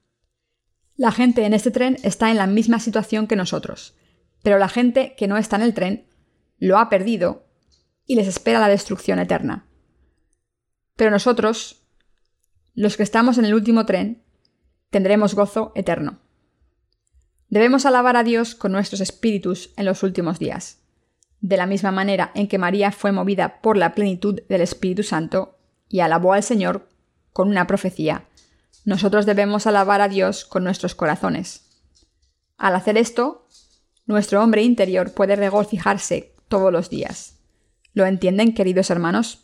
La 0.96 1.12
gente 1.12 1.44
en 1.44 1.52
este 1.52 1.70
tren 1.70 1.98
está 2.02 2.30
en 2.30 2.38
la 2.38 2.46
misma 2.46 2.80
situación 2.80 3.26
que 3.26 3.36
nosotros, 3.36 3.94
pero 4.42 4.58
la 4.58 4.68
gente 4.68 5.14
que 5.16 5.28
no 5.28 5.36
está 5.36 5.56
en 5.56 5.62
el 5.62 5.74
tren 5.74 6.06
lo 6.58 6.78
ha 6.78 6.88
perdido 6.88 7.44
y 8.06 8.14
les 8.14 8.26
espera 8.26 8.60
la 8.60 8.68
destrucción 8.68 9.18
eterna. 9.18 9.66
Pero 10.96 11.10
nosotros, 11.10 11.82
los 12.74 12.96
que 12.96 13.02
estamos 13.02 13.36
en 13.36 13.44
el 13.44 13.54
último 13.54 13.84
tren, 13.84 14.22
tendremos 14.88 15.34
gozo 15.34 15.72
eterno. 15.74 16.21
Debemos 17.52 17.84
alabar 17.84 18.16
a 18.16 18.24
Dios 18.24 18.54
con 18.54 18.72
nuestros 18.72 19.02
espíritus 19.02 19.74
en 19.76 19.84
los 19.84 20.02
últimos 20.02 20.38
días. 20.38 20.78
De 21.42 21.58
la 21.58 21.66
misma 21.66 21.90
manera 21.90 22.30
en 22.34 22.48
que 22.48 22.56
María 22.56 22.92
fue 22.92 23.12
movida 23.12 23.60
por 23.60 23.76
la 23.76 23.94
plenitud 23.94 24.40
del 24.48 24.62
Espíritu 24.62 25.02
Santo 25.02 25.58
y 25.86 26.00
alabó 26.00 26.32
al 26.32 26.42
Señor 26.42 26.88
con 27.34 27.48
una 27.48 27.66
profecía, 27.66 28.24
nosotros 28.86 29.26
debemos 29.26 29.66
alabar 29.66 30.00
a 30.00 30.08
Dios 30.08 30.46
con 30.46 30.64
nuestros 30.64 30.94
corazones. 30.94 31.66
Al 32.56 32.74
hacer 32.74 32.96
esto, 32.96 33.46
nuestro 34.06 34.42
hombre 34.42 34.62
interior 34.62 35.12
puede 35.12 35.36
regocijarse 35.36 36.34
todos 36.48 36.72
los 36.72 36.88
días. 36.88 37.38
¿Lo 37.92 38.06
entienden, 38.06 38.54
queridos 38.54 38.88
hermanos? 38.88 39.40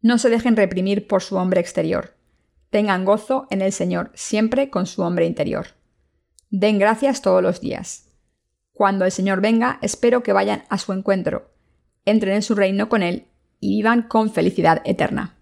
No 0.00 0.16
se 0.16 0.30
dejen 0.30 0.56
reprimir 0.56 1.06
por 1.06 1.22
su 1.22 1.36
hombre 1.36 1.60
exterior. 1.60 2.14
Tengan 2.70 3.04
gozo 3.04 3.46
en 3.50 3.60
el 3.60 3.72
Señor 3.72 4.10
siempre 4.14 4.70
con 4.70 4.86
su 4.86 5.02
hombre 5.02 5.26
interior. 5.26 5.66
Den 6.56 6.78
gracias 6.78 7.20
todos 7.20 7.42
los 7.42 7.60
días. 7.60 8.04
Cuando 8.72 9.04
el 9.04 9.10
Señor 9.10 9.40
venga, 9.40 9.80
espero 9.82 10.22
que 10.22 10.32
vayan 10.32 10.62
a 10.68 10.78
su 10.78 10.92
encuentro, 10.92 11.50
entren 12.04 12.36
en 12.36 12.42
su 12.42 12.54
reino 12.54 12.88
con 12.88 13.02
Él 13.02 13.26
y 13.58 13.78
vivan 13.78 14.02
con 14.02 14.32
felicidad 14.32 14.80
eterna. 14.84 15.34